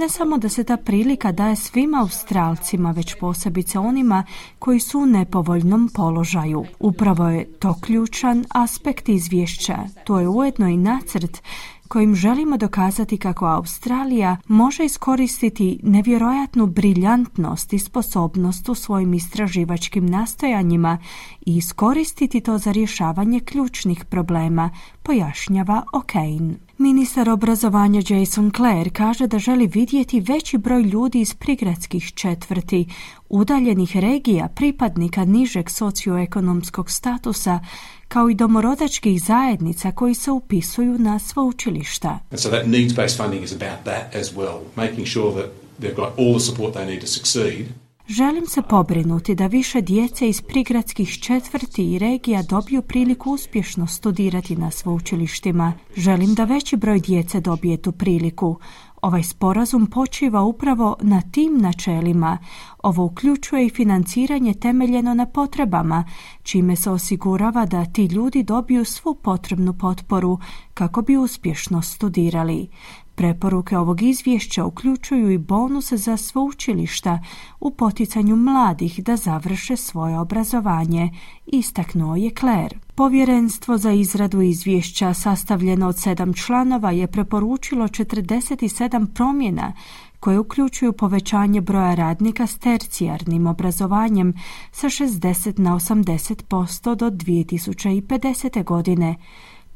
Ne 0.00 0.08
samo 0.08 0.38
da 0.38 0.48
se 0.48 0.64
ta 0.64 0.76
prilika 0.76 1.32
daje 1.32 1.56
svim 1.56 1.94
Australcima, 1.94 2.90
već 2.90 3.14
posebice 3.20 3.78
onima 3.78 4.24
koji 4.58 4.80
su 4.80 5.00
u 5.00 5.06
nepovoljnom 5.06 5.90
položaju. 5.94 6.64
Upravo 6.78 7.28
je 7.28 7.44
to 7.44 7.74
ključan 7.80 8.44
aspekt 8.48 9.08
izvješća. 9.08 9.78
To 10.04 10.20
je 10.20 10.28
ujedno 10.28 10.68
i 10.68 10.76
nacrt 10.76 11.42
kojim 11.88 12.14
želimo 12.14 12.56
dokazati 12.56 13.16
kako 13.18 13.46
Australija 13.46 14.36
može 14.48 14.84
iskoristiti 14.84 15.80
nevjerojatnu 15.82 16.66
briljantnost 16.66 17.72
i 17.72 17.78
sposobnost 17.78 18.68
u 18.68 18.74
svojim 18.74 19.14
istraživačkim 19.14 20.06
nastojanjima 20.06 20.98
i 21.46 21.56
iskoristiti 21.56 22.40
to 22.40 22.58
za 22.58 22.72
rješavanje 22.72 23.40
ključnih 23.40 24.04
problema, 24.04 24.70
pojašnjava 25.02 25.82
O'Kane. 25.92 26.65
Ministar 26.78 27.28
obrazovanja 27.28 28.02
Jason 28.08 28.50
Clare 28.56 28.90
kaže 28.90 29.26
da 29.26 29.38
želi 29.38 29.66
vidjeti 29.66 30.20
veći 30.20 30.58
broj 30.58 30.82
ljudi 30.82 31.20
iz 31.20 31.34
prigradskih 31.34 32.12
četvrti, 32.14 32.88
udaljenih 33.28 33.96
regija, 33.96 34.48
pripadnika 34.48 35.24
nižeg 35.24 35.70
socioekonomskog 35.70 36.90
statusa, 36.90 37.60
kao 38.08 38.30
i 38.30 38.34
domorodačkih 38.34 39.22
zajednica 39.22 39.92
koji 39.92 40.14
se 40.14 40.30
upisuju 40.30 40.98
na 40.98 41.18
sveučilišta. 41.18 42.18
And 42.30 42.40
so 42.40 42.48
that 42.48 42.66
needs-based 42.66 43.16
funding 43.16 43.44
is 43.44 43.52
about 43.52 43.84
that 43.84 44.14
as 44.14 44.36
well, 44.36 44.58
making 44.76 45.06
sure 45.06 45.42
that 45.42 45.50
they've 45.80 45.96
got 45.96 46.18
all 46.18 46.32
the 46.32 46.40
support 46.40 46.74
they 46.74 46.86
need 46.86 47.00
to 47.00 47.06
succeed. 47.06 47.66
Želim 48.08 48.46
se 48.46 48.62
pobrinuti 48.62 49.34
da 49.34 49.46
više 49.46 49.80
djece 49.80 50.28
iz 50.28 50.42
prigradskih 50.42 51.18
četvrti 51.22 51.92
i 51.92 51.98
regija 51.98 52.42
dobiju 52.42 52.82
priliku 52.82 53.30
uspješno 53.30 53.86
studirati 53.86 54.56
na 54.56 54.70
sveučilištima. 54.70 55.72
Želim 55.96 56.34
da 56.34 56.44
veći 56.44 56.76
broj 56.76 57.00
djece 57.00 57.40
dobije 57.40 57.76
tu 57.76 57.92
priliku. 57.92 58.58
Ovaj 59.02 59.22
sporazum 59.22 59.86
počiva 59.86 60.42
upravo 60.42 60.96
na 61.02 61.22
tim 61.32 61.58
načelima. 61.58 62.38
Ovo 62.82 63.04
uključuje 63.04 63.66
i 63.66 63.70
financiranje 63.70 64.54
temeljeno 64.54 65.14
na 65.14 65.26
potrebama, 65.26 66.04
čime 66.42 66.76
se 66.76 66.90
osigurava 66.90 67.66
da 67.66 67.84
ti 67.84 68.04
ljudi 68.04 68.42
dobiju 68.42 68.84
svu 68.84 69.14
potrebnu 69.14 69.72
potporu 69.72 70.38
kako 70.74 71.02
bi 71.02 71.16
uspješno 71.16 71.82
studirali. 71.82 72.68
Preporuke 73.16 73.78
ovog 73.78 74.02
izvješća 74.02 74.64
uključuju 74.64 75.30
i 75.30 75.38
bonuse 75.38 75.96
za 75.96 76.16
sveučilišta 76.16 77.20
u 77.60 77.70
poticanju 77.70 78.36
mladih 78.36 79.04
da 79.04 79.16
završe 79.16 79.76
svoje 79.76 80.18
obrazovanje, 80.18 81.10
istaknuo 81.46 82.16
je 82.16 82.30
Claire. 82.40 82.76
Povjerenstvo 82.94 83.78
za 83.78 83.92
izradu 83.92 84.40
izvješća 84.42 85.14
sastavljeno 85.14 85.88
od 85.88 85.98
sedam 85.98 86.34
članova 86.34 86.90
je 86.90 87.06
preporučilo 87.06 87.88
47 87.88 89.06
promjena 89.14 89.72
koje 90.20 90.38
uključuju 90.38 90.92
povećanje 90.92 91.60
broja 91.60 91.94
radnika 91.94 92.46
s 92.46 92.58
tercijarnim 92.58 93.46
obrazovanjem 93.46 94.34
sa 94.72 94.86
60 94.86 95.58
na 95.58 95.74
80% 95.74 96.94
do 96.94 97.10
2050. 97.10 98.64
godine, 98.64 99.16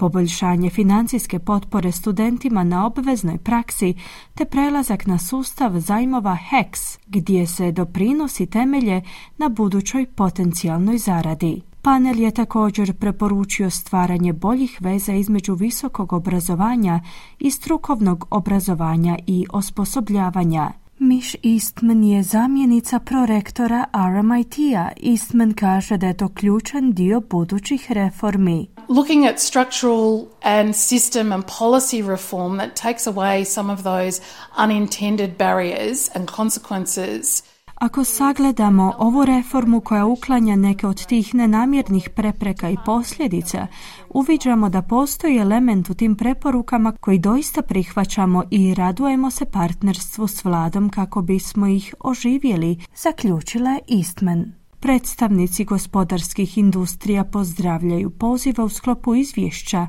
poboljšanje 0.00 0.70
financijske 0.70 1.38
potpore 1.38 1.92
studentima 1.92 2.64
na 2.64 2.86
obveznoj 2.86 3.38
praksi 3.38 3.94
te 4.34 4.44
prelazak 4.44 5.06
na 5.06 5.18
sustav 5.18 5.80
zajmova 5.80 6.38
HEX 6.50 6.98
gdje 7.06 7.46
se 7.46 7.72
doprinosi 7.72 8.46
temelje 8.46 9.02
na 9.38 9.48
budućoj 9.48 10.06
potencijalnoj 10.06 10.98
zaradi. 10.98 11.62
Panel 11.82 12.20
je 12.20 12.30
također 12.30 12.98
preporučio 12.98 13.70
stvaranje 13.70 14.32
boljih 14.32 14.78
veza 14.80 15.12
između 15.12 15.54
visokog 15.54 16.12
obrazovanja 16.12 17.00
i 17.38 17.50
strukovnog 17.50 18.26
obrazovanja 18.30 19.18
i 19.26 19.46
osposobljavanja. 19.52 20.79
Miš 21.02 21.34
Eastman 21.34 22.04
je 22.04 22.22
zamjenica 22.22 22.98
prorektora 22.98 23.84
RMIT-a. 23.94 24.88
Eastman 25.10 25.54
kaže 25.54 25.96
da 25.96 26.06
je 26.06 26.16
to 26.16 26.28
ključan 26.28 26.92
dio 26.92 27.20
budućih 27.20 27.92
reformi. 27.92 28.66
Looking 28.88 29.26
at 29.26 29.38
structural 29.38 30.24
and 30.42 30.74
system 30.74 31.32
and 31.32 31.44
policy 31.44 32.08
reform 32.08 32.58
that 32.58 32.80
takes 32.82 33.06
away 33.06 33.44
some 33.44 33.72
of 33.72 33.82
those 33.82 34.22
unintended 34.64 35.30
barriers 35.38 36.08
and 36.14 36.28
consequences 36.36 37.42
ako 37.80 38.04
sagledamo 38.04 38.94
ovu 38.98 39.24
reformu 39.24 39.80
koja 39.80 40.06
uklanja 40.06 40.56
neke 40.56 40.86
od 40.86 41.06
tih 41.06 41.34
nenamjernih 41.34 42.10
prepreka 42.10 42.70
i 42.70 42.76
posljedica, 42.86 43.66
uviđamo 44.10 44.68
da 44.68 44.82
postoji 44.82 45.36
element 45.36 45.90
u 45.90 45.94
tim 45.94 46.16
preporukama 46.16 46.92
koji 46.92 47.18
doista 47.18 47.62
prihvaćamo 47.62 48.44
i 48.50 48.74
radujemo 48.74 49.30
se 49.30 49.44
partnerstvu 49.44 50.26
s 50.26 50.44
vladom 50.44 50.88
kako 50.88 51.22
bismo 51.22 51.66
ih 51.66 51.94
oživjeli, 52.00 52.78
zaključila 52.96 53.70
je 53.70 53.98
Eastman. 53.98 54.52
Predstavnici 54.80 55.64
gospodarskih 55.64 56.58
industrija 56.58 57.24
pozdravljaju 57.24 58.10
poziva 58.10 58.64
u 58.64 58.68
sklopu 58.68 59.14
izvješća 59.14 59.86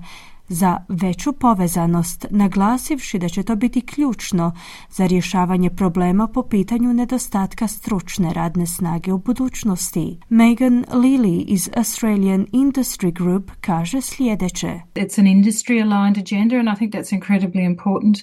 za 0.52 0.78
veću 0.89 1.34
povezanost, 1.34 2.26
naglasivši 2.30 3.20
da 3.20 3.30
će 3.30 3.43
to 3.43 3.56
biti 3.56 3.82
ključno 3.82 4.54
za 4.89 5.08
rješavanje 5.08 5.70
problema 5.70 6.28
po 6.28 6.43
pitanju 6.43 6.93
nedostatka 6.93 7.68
stručne 7.68 8.34
radne 8.34 8.66
snage 8.66 9.14
u 9.14 9.18
budućnosti. 9.18 10.20
Megan 10.30 10.86
Lilly 10.91 11.45
iz 11.47 11.70
Australian 11.76 12.45
Industry 12.52 13.14
Group 13.14 13.52
kaže 13.62 14.02
sljedeće. 14.02 14.80
It's 14.95 15.20
an 15.20 15.26
industry 15.26 15.82
aligned 15.82 16.18
agenda 16.18 16.56
and 16.56 16.70
I 16.70 16.76
think 16.76 16.93
that's 16.93 17.14
incredibly 17.22 17.66
important, 17.66 18.18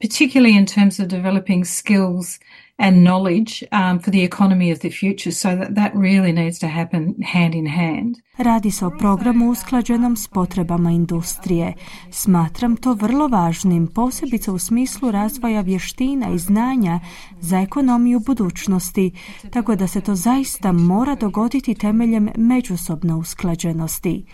particularly 0.00 0.58
in 0.58 0.66
terms 0.66 1.00
of 1.00 1.06
developing 1.06 1.64
skills 1.66 2.38
and 2.82 2.96
knowledge 2.96 3.52
um, 3.70 3.98
for 4.02 4.10
the 4.10 4.24
economy 4.30 4.72
of 4.72 4.78
the 4.78 4.90
future 4.90 5.32
so 5.32 5.48
that 5.56 5.74
that 5.74 5.92
really 5.94 6.32
needs 6.32 6.58
to 6.58 6.66
happen 6.66 7.14
hand 7.34 7.54
in 7.54 7.66
hand. 7.66 8.16
Radi 8.38 8.70
se 8.70 8.86
o 8.86 8.90
programu 8.90 9.50
usklađenom 9.50 10.16
s 10.16 10.28
potrebama 10.28 10.90
industrije. 10.90 11.74
Smatram 12.10 12.76
to 12.76 12.94
vrlo 12.94 13.28
važnim, 13.28 13.86
posebice 13.86 14.50
u 14.50 14.58
smislu 14.58 15.10
razvoja 15.10 15.60
vještina 15.60 16.30
i 16.30 16.38
znanja 16.38 17.00
za 17.40 17.60
ekonomiju 17.60 18.20
budućnosti, 18.20 19.10
tako 19.50 19.76
da 19.76 19.86
se 19.86 20.00
to 20.00 20.14
zaista 20.14 20.72
mora 20.72 21.14
dogoditi 21.14 21.74
temeljem 21.74 22.28
međusobne 22.36 23.14
usklađenosti. 23.14 24.24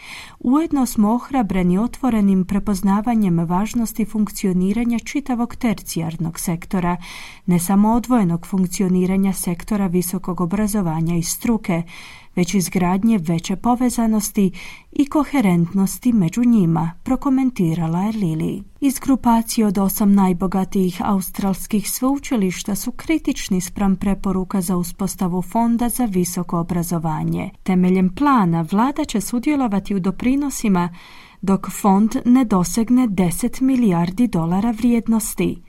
Ujedno 0.41 0.87
smo 0.87 1.13
ohrabreni 1.15 1.79
otvorenim 1.79 2.45
prepoznavanjem 2.45 3.39
važnosti 3.39 4.05
funkcioniranja 4.05 4.99
čitavog 4.99 5.57
tercijarnog 5.57 6.41
sektora, 6.41 6.97
ne 7.47 7.59
samo 7.59 7.93
odvojenog 7.93 8.38
funkcioniranja 8.47 9.33
sektora 9.33 9.87
visokog 9.87 10.41
obrazovanja 10.41 11.17
i 11.17 11.23
struke, 11.23 11.83
već 12.37 12.55
izgradnje 12.55 13.19
veće 13.19 13.57
povezanosti 13.57 14.51
i 14.93 15.07
koherentnosti 15.07 16.13
među 16.13 16.45
njima, 16.45 16.93
prokomentirala 17.03 18.03
je 18.03 18.13
Lili. 18.13 18.63
Iz 18.81 18.99
grupacije 18.99 19.67
od 19.67 19.79
osam 19.79 20.15
najbogatijih 20.15 21.01
australskih 21.05 21.91
sveučilišta 21.91 22.75
su 22.75 22.93
kritični 22.93 23.61
spram 23.61 23.97
preporuka 23.97 24.61
za 24.61 24.77
uspostavu 24.77 25.43
fonda 25.43 25.89
za 25.89 26.05
visoko 26.05 26.59
obrazovanje. 26.59 27.51
Temeljem 27.63 28.15
plana 28.15 28.67
vlada 28.73 29.05
će 29.05 29.21
sudjelovati 29.21 29.95
u 29.95 30.01
doprinosima 30.01 30.89
dok 31.43 31.71
fond 31.71 32.17
ne 32.25 32.45
dosegne 32.45 33.09
10 33.09 33.63
milijardi 33.63 34.27
dolara 34.27 34.71
vrijednosti. 34.71 35.63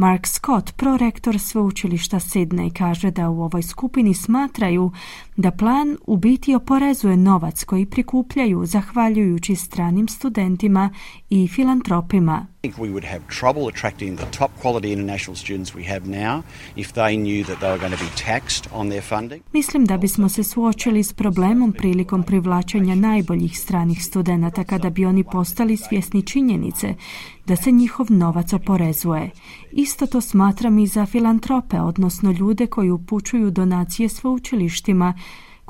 Mark 0.00 0.26
Scott, 0.26 0.72
prorektor 0.76 1.38
sveučilišta 1.38 2.16
Sydney, 2.16 2.78
kaže 2.78 3.10
da 3.10 3.30
u 3.30 3.42
ovoj 3.42 3.62
skupini 3.62 4.14
smatraju 4.14 4.92
da 5.40 5.50
plan 5.50 5.96
u 6.06 6.16
biti 6.16 6.54
oporezuje 6.54 7.16
novac 7.16 7.64
koji 7.64 7.86
prikupljaju 7.86 8.66
zahvaljujući 8.66 9.56
stranim 9.56 10.08
studentima 10.08 10.90
i 11.30 11.48
filantropima. 11.48 12.46
think 12.62 12.78
we 12.78 12.90
would 12.90 13.04
have 13.04 13.22
trouble 13.28 13.68
attracting 13.68 14.16
the 14.16 14.26
top 14.26 14.50
quality 14.62 14.92
international 14.92 15.34
students 15.34 15.70
we 15.74 15.84
have 15.84 16.06
now 16.06 16.44
if 16.76 16.92
they 16.92 17.16
knew 17.16 17.42
that 17.44 17.58
they 17.60 17.70
were 17.70 17.78
going 17.78 17.96
to 17.98 18.04
be 18.04 18.10
taxed 18.16 18.68
on 18.72 18.88
their 18.88 19.02
funding. 19.02 19.42
Mislim 19.52 19.84
da 19.84 19.96
bismo 19.96 20.28
se 20.28 20.44
suočili 20.44 21.02
s 21.02 21.12
problemom 21.12 21.72
prilikom 21.72 22.22
privlačenja 22.22 22.94
najboljih 22.94 23.58
stranih 23.58 24.04
studenata 24.04 24.64
kada 24.64 24.90
bi 24.90 25.06
oni 25.06 25.24
postali 25.24 25.76
svjesni 25.76 26.22
činjenice 26.22 26.94
da 27.46 27.56
se 27.56 27.70
njihov 27.70 28.06
novac 28.10 28.52
oporezuje. 28.52 29.30
Isto 29.72 30.06
to 30.06 30.20
smatram 30.20 30.78
i 30.78 30.86
za 30.86 31.06
filantrope, 31.06 31.80
odnosno 31.80 32.30
ljude 32.32 32.66
koji 32.66 32.90
upućuju 32.90 33.50
donacije 33.50 34.08
sveučilištima 34.08 35.14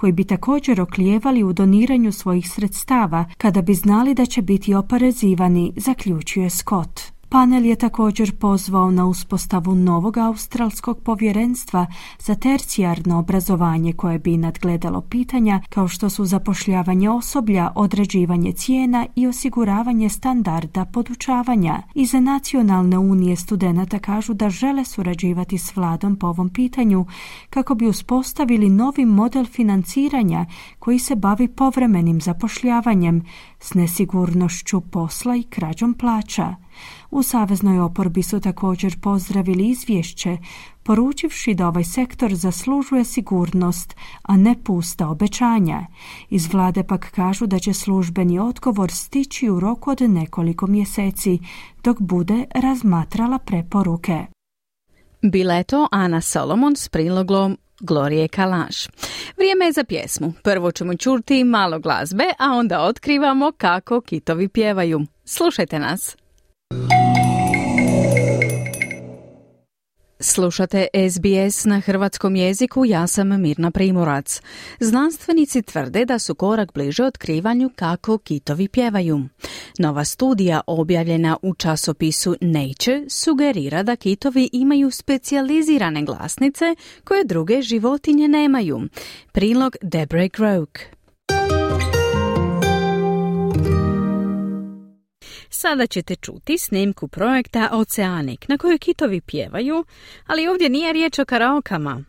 koji 0.01 0.12
bi 0.12 0.24
također 0.24 0.80
oklijevali 0.80 1.42
u 1.42 1.53
doniranju 1.53 2.12
svojih 2.12 2.51
sredstava 2.51 3.24
kada 3.38 3.62
bi 3.62 3.74
znali 3.74 4.14
da 4.14 4.26
će 4.26 4.42
biti 4.42 4.74
oporezivani, 4.74 5.72
zaključuje 5.76 6.51
Scott. 6.51 7.19
Panel 7.32 7.66
je 7.66 7.76
također 7.76 8.38
pozvao 8.38 8.90
na 8.90 9.06
uspostavu 9.06 9.74
novog 9.74 10.16
australskog 10.16 11.02
povjerenstva 11.02 11.86
za 12.18 12.34
tercijarno 12.34 13.18
obrazovanje 13.18 13.92
koje 13.92 14.18
bi 14.18 14.36
nadgledalo 14.36 15.00
pitanja 15.00 15.60
kao 15.68 15.88
što 15.88 16.10
su 16.10 16.24
zapošljavanje 16.24 17.10
osoblja, 17.10 17.72
određivanje 17.74 18.52
cijena 18.52 19.06
i 19.16 19.26
osiguravanje 19.26 20.08
standarda 20.08 20.84
podučavanja. 20.84 21.82
Iza 21.94 22.20
Nacionalne 22.20 22.98
unije 22.98 23.36
studenata 23.36 23.98
kažu 23.98 24.34
da 24.34 24.50
žele 24.50 24.84
surađivati 24.84 25.58
s 25.58 25.76
vladom 25.76 26.16
po 26.16 26.26
ovom 26.26 26.48
pitanju 26.48 27.06
kako 27.50 27.74
bi 27.74 27.86
uspostavili 27.86 28.70
novi 28.70 29.04
model 29.04 29.44
financiranja 29.44 30.46
koji 30.78 30.98
se 30.98 31.16
bavi 31.16 31.48
povremenim 31.48 32.20
zapošljavanjem 32.20 33.22
s 33.60 33.74
nesigurnošću 33.74 34.80
posla 34.80 35.36
i 35.36 35.42
krađom 35.42 35.94
plaća. 35.94 36.54
U 37.11 37.22
Saveznoj 37.22 37.80
oporbi 37.80 38.22
su 38.22 38.40
također 38.40 39.00
pozdravili 39.00 39.68
izvješće, 39.68 40.38
poručivši 40.82 41.54
da 41.54 41.68
ovaj 41.68 41.84
sektor 41.84 42.34
zaslužuje 42.34 43.04
sigurnost, 43.04 43.96
a 44.22 44.36
ne 44.36 44.54
pusta 44.64 45.08
obećanja. 45.08 45.86
Iz 46.30 46.52
vlade 46.52 46.82
pak 46.82 47.11
kažu 47.11 47.46
da 47.46 47.58
će 47.58 47.72
službeni 47.72 48.38
odgovor 48.38 48.90
stići 48.90 49.50
u 49.50 49.61
roku 49.61 49.90
od 49.90 50.00
nekoliko 50.00 50.66
mjeseci, 50.66 51.38
dok 51.84 52.00
bude 52.00 52.44
razmatrala 52.54 53.38
preporuke. 53.38 54.26
Bileto 55.22 55.88
Ana 55.90 56.20
Solomon 56.20 56.76
s 56.76 56.88
prilogom 56.88 57.58
Glorije 57.80 58.28
Kalaš. 58.28 58.86
Vrijeme 59.36 59.64
je 59.64 59.72
za 59.72 59.84
pjesmu. 59.84 60.32
Prvo 60.42 60.72
ćemo 60.72 60.96
čuti 60.96 61.44
malo 61.44 61.78
glazbe, 61.78 62.24
a 62.38 62.52
onda 62.52 62.82
otkrivamo 62.82 63.52
kako 63.56 64.00
kitovi 64.00 64.48
pjevaju. 64.48 65.00
Slušajte 65.24 65.78
nas. 65.78 66.16
Slušate 70.22 70.86
SBS 71.10 71.64
na 71.64 71.80
hrvatskom 71.80 72.36
jeziku, 72.36 72.84
ja 72.84 73.06
sam 73.06 73.40
Mirna 73.40 73.70
Primorac. 73.70 74.40
Znanstvenici 74.80 75.62
tvrde 75.62 76.04
da 76.04 76.18
su 76.18 76.34
korak 76.34 76.72
bliže 76.74 77.04
otkrivanju 77.04 77.70
kako 77.76 78.18
kitovi 78.18 78.68
pjevaju. 78.68 79.20
Nova 79.78 80.04
studija 80.04 80.60
objavljena 80.66 81.36
u 81.42 81.54
časopisu 81.54 82.36
Nature 82.40 83.04
sugerira 83.08 83.82
da 83.82 83.96
kitovi 83.96 84.50
imaju 84.52 84.90
specijalizirane 84.90 86.02
glasnice 86.02 86.74
koje 87.04 87.24
druge 87.24 87.62
životinje 87.62 88.28
nemaju. 88.28 88.80
Prilog 89.32 89.76
Debre 89.82 90.28
Groke. 90.28 90.99
Sada 95.62 95.86
ćete 95.86 96.16
čuti 96.16 96.58
snimku 96.58 97.08
projekta 97.08 97.68
Oceanik 97.72 98.48
na 98.48 98.58
kojoj 98.58 98.78
kitovi 98.78 99.20
pjevaju, 99.20 99.84
ali 100.26 100.48
ovdje 100.48 100.68
nije 100.68 100.92
riječ 100.92 101.18
o 101.18 101.24
karaokama. 101.24 102.04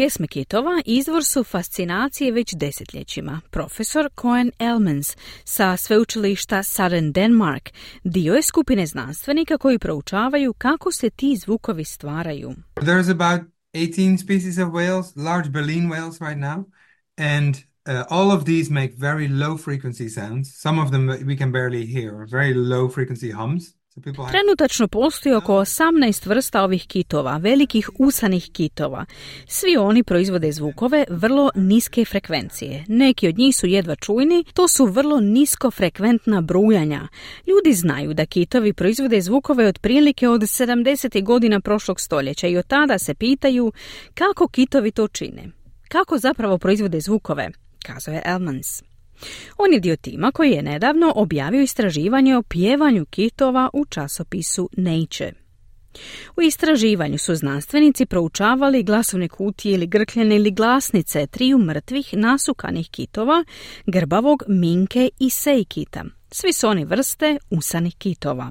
Pjesme 0.00 0.26
kitova 0.26 0.82
izvor 0.84 1.24
su 1.24 1.44
fascinacije 1.44 2.32
već 2.32 2.54
desetljećima. 2.54 3.40
Profesor 3.50 4.08
Cohen 4.20 4.50
Elmans 4.58 5.16
sa 5.44 5.76
sveučilišta 5.76 6.62
Southern 6.62 7.12
Denmark 7.12 7.70
dio 8.04 8.34
je 8.34 8.42
skupine 8.42 8.86
znanstvenika 8.86 9.58
koji 9.58 9.78
proučavaju 9.78 10.52
kako 10.52 10.92
se 10.92 11.10
ti 11.10 11.36
zvukovi 11.36 11.84
stvaraju. 11.84 12.54
There's 12.76 13.10
about 13.10 13.50
18 13.74 14.22
species 14.24 14.58
of 14.58 14.68
whales, 14.68 15.12
large 15.16 15.50
baleen 15.50 15.90
whales 15.90 16.28
right 16.28 16.40
now, 16.40 16.64
and 17.16 17.54
uh, 17.56 18.04
all 18.10 18.30
of 18.32 18.44
these 18.44 18.72
make 18.72 18.92
very 18.96 19.28
low 19.28 19.56
frequency 19.56 20.08
sounds. 20.08 20.48
Some 20.62 20.82
of 20.82 20.90
them 20.90 21.06
we 21.26 21.38
can 21.38 21.52
barely 21.52 21.86
hear, 21.86 22.26
very 22.30 22.54
low 22.54 22.88
frequency 22.88 23.30
hums. 23.30 23.79
Trenutačno 24.30 24.88
postoji 24.88 25.34
oko 25.34 25.52
18 25.52 26.28
vrsta 26.28 26.62
ovih 26.62 26.86
kitova, 26.86 27.36
velikih 27.36 27.90
usanih 27.98 28.50
kitova. 28.52 29.04
Svi 29.46 29.76
oni 29.76 30.02
proizvode 30.02 30.52
zvukove 30.52 31.04
vrlo 31.08 31.50
niske 31.54 32.04
frekvencije. 32.04 32.84
Neki 32.88 33.28
od 33.28 33.38
njih 33.38 33.56
su 33.56 33.66
jedva 33.66 33.96
čujni, 33.96 34.44
to 34.54 34.68
su 34.68 34.86
vrlo 34.86 35.20
niskofrekventna 35.20 36.40
brujanja. 36.40 37.08
Ljudi 37.46 37.72
znaju 37.72 38.14
da 38.14 38.26
kitovi 38.26 38.72
proizvode 38.72 39.20
zvukove 39.20 39.66
otprilike 39.66 40.28
od 40.28 40.40
70. 40.40 41.24
godina 41.24 41.60
prošlog 41.60 42.00
stoljeća 42.00 42.46
i 42.46 42.56
od 42.56 42.66
tada 42.66 42.98
se 42.98 43.14
pitaju 43.14 43.72
kako 44.14 44.48
kitovi 44.48 44.90
to 44.90 45.08
čine. 45.08 45.50
Kako 45.88 46.18
zapravo 46.18 46.58
proizvode 46.58 47.00
zvukove, 47.00 47.50
kazao 47.86 48.14
je 48.14 48.22
Elmans. 48.24 48.89
On 49.56 49.72
je 49.72 49.80
dio 49.80 49.96
tima 49.96 50.32
koji 50.32 50.50
je 50.50 50.62
nedavno 50.62 51.12
objavio 51.16 51.62
istraživanje 51.62 52.36
o 52.36 52.42
pjevanju 52.42 53.06
kitova 53.10 53.70
u 53.72 53.84
časopisu 53.84 54.70
Nature. 54.72 55.32
U 56.36 56.42
istraživanju 56.42 57.18
su 57.18 57.34
znanstvenici 57.34 58.06
proučavali 58.06 58.82
glasovne 58.82 59.28
kutije 59.28 59.74
ili 59.74 59.86
grkljene 59.86 60.36
ili 60.36 60.50
glasnice 60.50 61.26
triju 61.26 61.58
mrtvih 61.58 62.08
nasukanih 62.12 62.90
kitova, 62.90 63.44
grbavog, 63.86 64.42
minke 64.48 65.10
i 65.18 65.30
sejkita. 65.30 66.04
Svi 66.30 66.52
su 66.52 66.68
oni 66.68 66.84
vrste 66.84 67.38
usanih 67.50 67.96
kitova. 67.96 68.50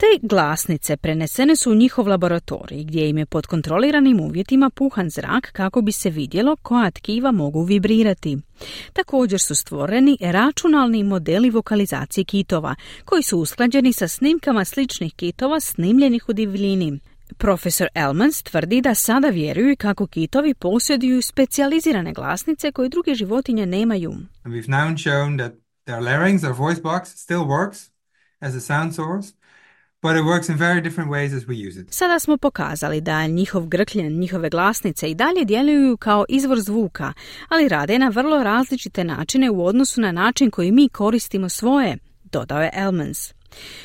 Te 0.00 0.18
glasnice 0.22 0.96
prenesene 0.96 1.56
su 1.56 1.70
u 1.70 1.74
njihov 1.74 2.08
laboratorij 2.08 2.84
gdje 2.84 3.08
im 3.08 3.18
je 3.18 3.26
pod 3.26 3.46
kontroliranim 3.46 4.20
uvjetima 4.20 4.70
puhan 4.70 5.10
zrak 5.10 5.52
kako 5.52 5.80
bi 5.82 5.92
se 5.92 6.10
vidjelo 6.10 6.56
koja 6.56 6.90
tkiva 6.90 7.32
mogu 7.32 7.62
vibrirati. 7.62 8.38
Također 8.92 9.40
su 9.40 9.54
stvoreni 9.54 10.16
računalni 10.20 11.02
modeli 11.02 11.50
vokalizacije 11.50 12.24
kitova 12.24 12.74
koji 13.04 13.22
su 13.22 13.38
usklađeni 13.38 13.92
sa 13.92 14.08
snimkama 14.08 14.64
sličnih 14.64 15.14
kitova 15.14 15.60
snimljenih 15.60 16.28
u 16.28 16.32
divljini. 16.32 17.00
Profesor 17.38 17.88
Elmans 17.94 18.42
tvrdi 18.42 18.80
da 18.80 18.94
sada 18.94 19.28
vjeruju 19.28 19.76
kako 19.78 20.06
kitovi 20.06 20.54
posjeduju 20.54 21.22
specijalizirane 21.22 22.12
glasnice 22.12 22.72
koje 22.72 22.88
druge 22.88 23.14
životinje 23.14 23.66
nemaju. 23.66 24.12
We've 24.44 24.68
now 24.68 24.96
shown 24.96 25.38
that 25.38 25.52
their 25.84 26.00
larynx, 26.00 26.38
their 26.38 26.56
voice 26.56 26.82
box, 26.82 27.04
still 27.04 27.44
works 27.44 27.90
as 28.40 28.54
a 28.54 28.60
sound 28.60 28.94
source, 28.94 29.39
but 30.02 30.16
it 30.16 30.24
works 30.24 30.48
in 30.48 30.56
very 30.56 30.80
different 30.80 31.10
ways 31.10 31.36
as 31.36 31.46
we 31.46 31.68
use 31.68 31.80
it. 31.80 31.86
Sada 31.90 32.18
smo 32.18 32.36
pokazali 32.36 33.00
da 33.00 33.26
njihov 33.26 33.66
grkljen, 33.66 34.18
njihove 34.18 34.50
glasnice 34.50 35.10
i 35.10 35.14
dalje 35.14 35.44
djeluju 35.44 35.96
kao 35.96 36.24
izvor 36.28 36.60
zvuka, 36.60 37.12
ali 37.48 37.68
rade 37.68 37.98
na 37.98 38.08
vrlo 38.08 38.42
različite 38.42 39.04
načine 39.04 39.50
u 39.50 39.64
odnosu 39.66 40.00
na 40.00 40.12
način 40.12 40.50
koji 40.50 40.72
mi 40.72 40.88
koristimo 40.88 41.48
svoje, 41.48 41.98
dodao 42.24 42.62
je 42.62 42.70
Elmans. 42.74 43.32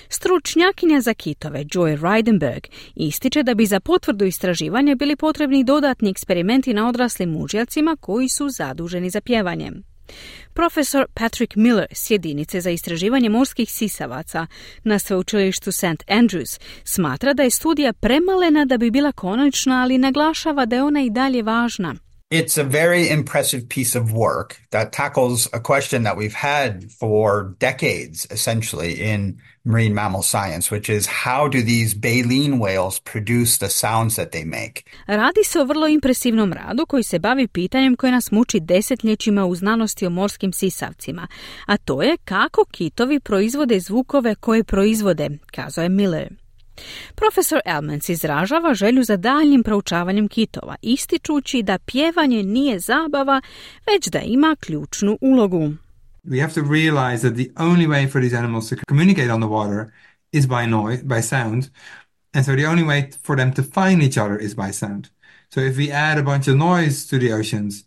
Stručnjakinja 0.09 1.01
za 1.01 1.13
kitove 1.13 1.63
Joy 1.63 2.01
Reidenberg 2.01 2.63
ističe 2.95 3.43
da 3.43 3.53
bi 3.53 3.65
za 3.65 3.79
potvrdu 3.79 4.25
istraživanja 4.25 4.95
bili 4.95 5.15
potrebni 5.15 5.63
dodatni 5.63 6.09
eksperimenti 6.09 6.73
na 6.73 6.89
odraslim 6.89 7.29
mužjacima 7.29 7.97
koji 7.99 8.29
su 8.29 8.49
zaduženi 8.49 9.09
za 9.09 9.21
pjevanje. 9.21 9.71
Profesor 10.55 11.05
Patrick 11.13 11.55
Miller 11.55 11.87
s 11.91 12.11
jedinice 12.11 12.61
za 12.61 12.69
istraživanje 12.69 13.29
morskih 13.29 13.71
sisavaca 13.71 14.47
na 14.83 14.99
sveučilištu 14.99 15.71
St. 15.71 16.03
Andrews 16.07 16.59
smatra 16.83 17.33
da 17.33 17.43
je 17.43 17.49
studija 17.49 17.93
premalena 17.93 18.65
da 18.65 18.77
bi 18.77 18.91
bila 18.91 19.11
konačna, 19.11 19.81
ali 19.81 19.97
naglašava 19.97 20.65
da 20.65 20.75
je 20.75 20.83
ona 20.83 21.01
i 21.01 21.09
dalje 21.09 21.43
važna. 21.43 21.95
It's 22.31 22.57
a 22.57 22.63
very 22.63 23.07
impressive 23.07 23.69
piece 23.69 23.93
of 23.93 24.11
work 24.11 24.59
that 24.71 24.91
tackles 24.91 25.47
a 25.53 25.59
question 25.59 26.03
that 26.03 26.17
we've 26.17 26.33
had 26.33 26.91
for 26.91 27.55
decades, 27.59 28.25
essentially, 28.31 28.99
in 28.99 29.37
marine 29.63 29.93
mammal 29.93 30.23
science, 30.23 30.71
which 30.71 30.89
is 30.89 31.05
how 31.05 31.47
do 31.47 31.61
these 31.61 31.93
baleen 31.93 32.57
whales 32.57 32.97
produce 32.97 33.59
the 33.59 33.69
sounds 33.69 34.15
that 34.15 34.31
they 34.31 34.43
make? 34.43 34.83
Radi 35.07 35.43
se 35.43 35.59
o 35.59 35.65
vrlo 35.65 35.87
impresivnom 35.87 36.53
radu 36.53 36.85
koji 36.85 37.03
se 37.03 37.19
bavi 37.19 37.47
pitanjem 37.47 37.95
koje 37.95 38.11
nas 38.11 38.31
muči 38.31 38.59
desetljećima 38.59 39.45
u 39.45 39.55
znanosti 39.55 40.05
o 40.05 40.09
morskim 40.09 40.53
sisavcima, 40.53 41.27
a 41.65 41.77
to 41.77 42.01
je 42.01 42.17
kako 42.17 42.65
kitovi 42.71 43.19
proizvode 43.19 43.79
zvukove 43.79 44.35
koje 44.35 44.63
proizvode, 44.63 45.29
kazao 45.51 45.83
je 45.83 45.89
Miller. 45.89 46.44
Profesor 47.15 47.59
Elmans 47.65 48.09
izražava 48.09 48.73
želju 48.73 49.03
za 49.03 49.17
daljnjim 49.17 49.63
proučavanjem 49.63 50.27
kitova, 50.27 50.75
ističući 50.81 51.63
da 51.63 51.77
pjevanje 51.77 52.43
nije 52.43 52.79
zabava, 52.79 53.41
već 53.87 54.07
da 54.07 54.19
ima 54.19 54.55
ključnu 54.59 55.17
ulogu. 55.21 55.73
We 56.23 56.41
have 56.41 56.53
to 56.53 56.61
realize 56.61 57.21
that 57.29 57.35
the 57.35 57.49
only 57.55 57.87
way 57.87 58.11
for 58.11 58.21
these 58.21 58.37
animals 58.37 58.69
to 58.69 58.75
communicate 58.87 59.33
on 59.33 59.41
the 59.41 59.49
water 59.49 59.85
is 60.31 60.45
by 60.45 60.67
noise, 60.67 61.03
by 61.03 61.21
sound, 61.21 61.63
and 62.33 62.45
so 62.45 62.55
the 62.55 62.67
only 62.67 62.83
way 62.83 63.11
for 63.23 63.35
them 63.35 63.53
to 63.53 63.63
find 63.63 64.03
each 64.03 64.17
other 64.17 64.41
is 64.41 64.55
by 64.55 64.71
sound. 64.71 65.07
So 65.49 65.61
if 65.61 65.77
we 65.77 65.91
add 65.91 66.17
a 66.19 66.23
bunch 66.23 66.47
of 66.47 66.55
noise 66.57 67.09
to 67.09 67.19
the 67.19 67.33
oceans, 67.33 67.85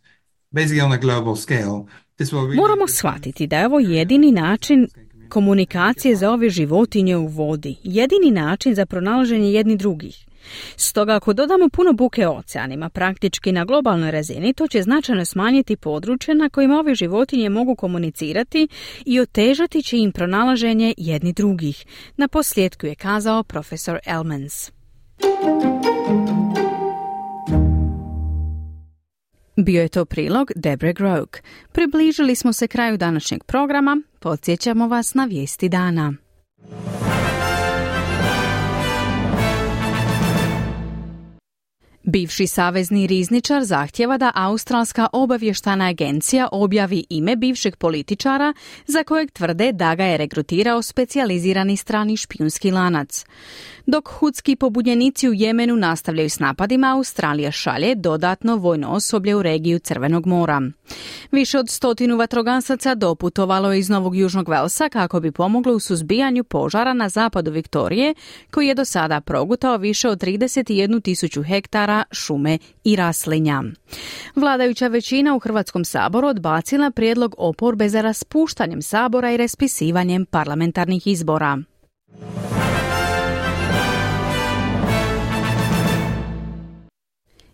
basically 0.51 0.81
on 0.81 0.93
a 0.93 0.99
global 0.99 1.37
scale, 1.37 1.87
this 2.17 2.33
will. 2.33 2.55
Moramo 2.55 2.89
shvatiti 2.89 3.47
da 3.47 3.59
je 3.59 3.67
ovo 3.67 3.79
jedini 3.79 4.33
način 4.33 4.89
komunikacije 5.29 6.17
za 6.17 6.31
ove 6.31 6.51
životinje 6.51 7.17
u 7.17 7.27
vodi, 7.27 7.77
jedini 7.83 8.31
način 8.31 8.75
za 8.75 8.87
pronalaženje 8.87 9.53
jedni 9.53 9.77
drugih. 9.77 10.29
Stoga 10.77 11.15
ako 11.15 11.33
dodamo 11.33 11.69
puno 11.69 11.93
buke 11.93 12.29
oceanima, 12.29 12.89
praktički 12.89 13.53
na 13.53 13.65
globalnoj 13.65 14.11
razini, 14.11 14.55
to 14.55 14.67
će 14.67 14.83
značajno 14.83 15.25
smanjiti 15.25 15.77
područje 15.77 16.35
na 16.35 16.49
kojima 16.49 16.79
ove 16.79 16.95
životinje 16.95 17.49
mogu 17.49 17.75
komunicirati 17.75 18.69
i 19.07 19.21
otežati 19.21 19.83
će 19.83 19.99
im 19.99 20.13
pronalaženje 20.13 20.95
jedni 20.97 21.33
drugih. 21.33 21.85
Na 22.17 22.29
posljedku 22.29 22.87
je 22.87 22.95
kazao 22.95 23.43
profesor 23.43 23.99
Elmans. 24.07 24.71
Bio 29.57 29.83
je 29.83 29.89
to 29.89 30.05
prilog 30.05 30.51
Debre 30.57 30.93
Groke. 30.93 31.41
Približili 31.73 32.35
smo 32.35 32.53
se 32.53 32.69
kraju 32.69 32.97
današnjeg 32.97 33.45
programa. 33.45 34.03
Podsjećamo 34.19 34.89
vas 34.89 35.15
na 35.15 35.25
vijesti 35.25 35.69
dana. 35.69 36.15
Bivši 42.03 42.47
savezni 42.47 43.07
rizničar 43.07 43.65
zahtjeva 43.65 44.19
da 44.19 44.33
Australska 44.35 45.07
obavještana 45.13 45.89
agencija 45.89 46.49
objavi 46.53 47.05
ime 47.11 47.37
bivšeg 47.37 47.77
političara 47.77 48.55
za 48.87 49.05
kojeg 49.05 49.31
tvrde 49.31 49.73
da 49.73 49.95
ga 49.95 50.05
je 50.05 50.17
regrutirao 50.17 50.83
specijalizirani 50.83 51.77
strani 51.77 52.17
špijunski 52.17 52.71
lanac. 52.71 53.25
Dok 53.91 54.09
hudski 54.09 54.57
pobunjenici 54.57 55.29
u 55.29 55.35
Jemenu 55.35 55.77
nastavljaju 55.77 56.31
s 56.31 56.39
napadima, 56.39 56.95
Australija 56.95 57.51
šalje 57.51 57.95
dodatno 57.95 58.57
vojno 58.57 58.89
osoblje 58.89 59.37
u 59.37 59.43
regiju 59.43 59.79
Crvenog 59.79 60.27
mora. 60.27 60.63
Više 61.33 61.59
od 61.59 61.71
stotinu 61.71 62.17
vatrogasaca 62.17 62.95
doputovalo 62.95 63.73
je 63.73 63.79
iz 63.79 63.89
Novog 63.89 64.17
Južnog 64.17 64.49
Velsa 64.49 64.89
kako 64.89 65.21
bi 65.21 65.33
pomoglo 65.33 65.75
u 65.75 65.81
suzbijanju 65.81 66.45
požara 66.45 66.93
na 66.93 67.09
zapadu 67.09 67.51
Viktorije, 67.51 68.15
koji 68.51 68.67
je 68.67 68.75
do 68.75 68.85
sada 68.85 69.21
progutao 69.21 69.77
više 69.77 70.09
od 70.09 70.23
31 70.23 71.03
tisuću 71.03 71.43
hektara 71.43 72.05
šume 72.13 72.59
i 72.85 72.97
raslinja. 72.97 73.63
Vladajuća 74.35 74.89
većina 74.89 75.35
u 75.35 75.39
Hrvatskom 75.39 75.85
saboru 75.85 76.29
odbacila 76.29 76.91
prijedlog 76.91 77.35
oporbe 77.39 77.89
za 77.89 78.01
raspuštanjem 78.01 78.83
sabora 78.83 79.33
i 79.33 79.37
raspisivanjem 79.37 80.27
parlamentarnih 80.27 81.07
izbora. 81.07 81.59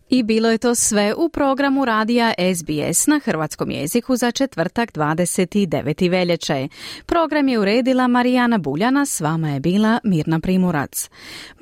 I 0.08 0.22
bilo 0.22 0.50
je 0.50 0.58
to 0.58 0.74
sve 0.74 1.14
u 1.14 1.28
programu 1.28 1.84
radija 1.84 2.34
SBS 2.54 3.06
na 3.06 3.20
hrvatskom 3.24 3.70
jeziku 3.70 4.16
za 4.16 4.30
četvrtak 4.30 4.92
29. 4.92 6.10
veljače. 6.10 6.68
Program 7.06 7.48
je 7.48 7.58
uredila 7.58 8.08
Marijana 8.08 8.58
Buljana, 8.58 9.06
s 9.06 9.20
vama 9.20 9.50
je 9.50 9.60
bila 9.60 10.00
Mirna 10.04 10.40
Primurac. 10.40 11.10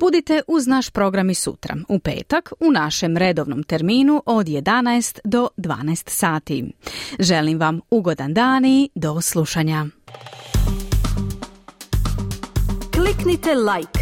Budite 0.01 0.43
uz 0.49 0.67
naš 0.67 0.91
program 0.91 1.31
i 1.31 1.35
sutra, 1.35 1.77
u 1.89 1.99
petak, 1.99 2.53
u 2.61 2.71
našem 2.71 3.17
redovnom 3.17 3.63
terminu 3.63 4.23
od 4.27 4.47
11 4.47 5.19
do 5.25 5.49
12 5.57 6.11
sati. 6.11 6.73
Želim 7.19 7.59
vam 7.59 7.81
ugodan 7.91 8.35
dan 8.35 8.65
i 8.65 8.91
do 8.95 9.21
slušanja. 9.21 9.87
Kliknite 12.95 13.55
like, 13.55 14.02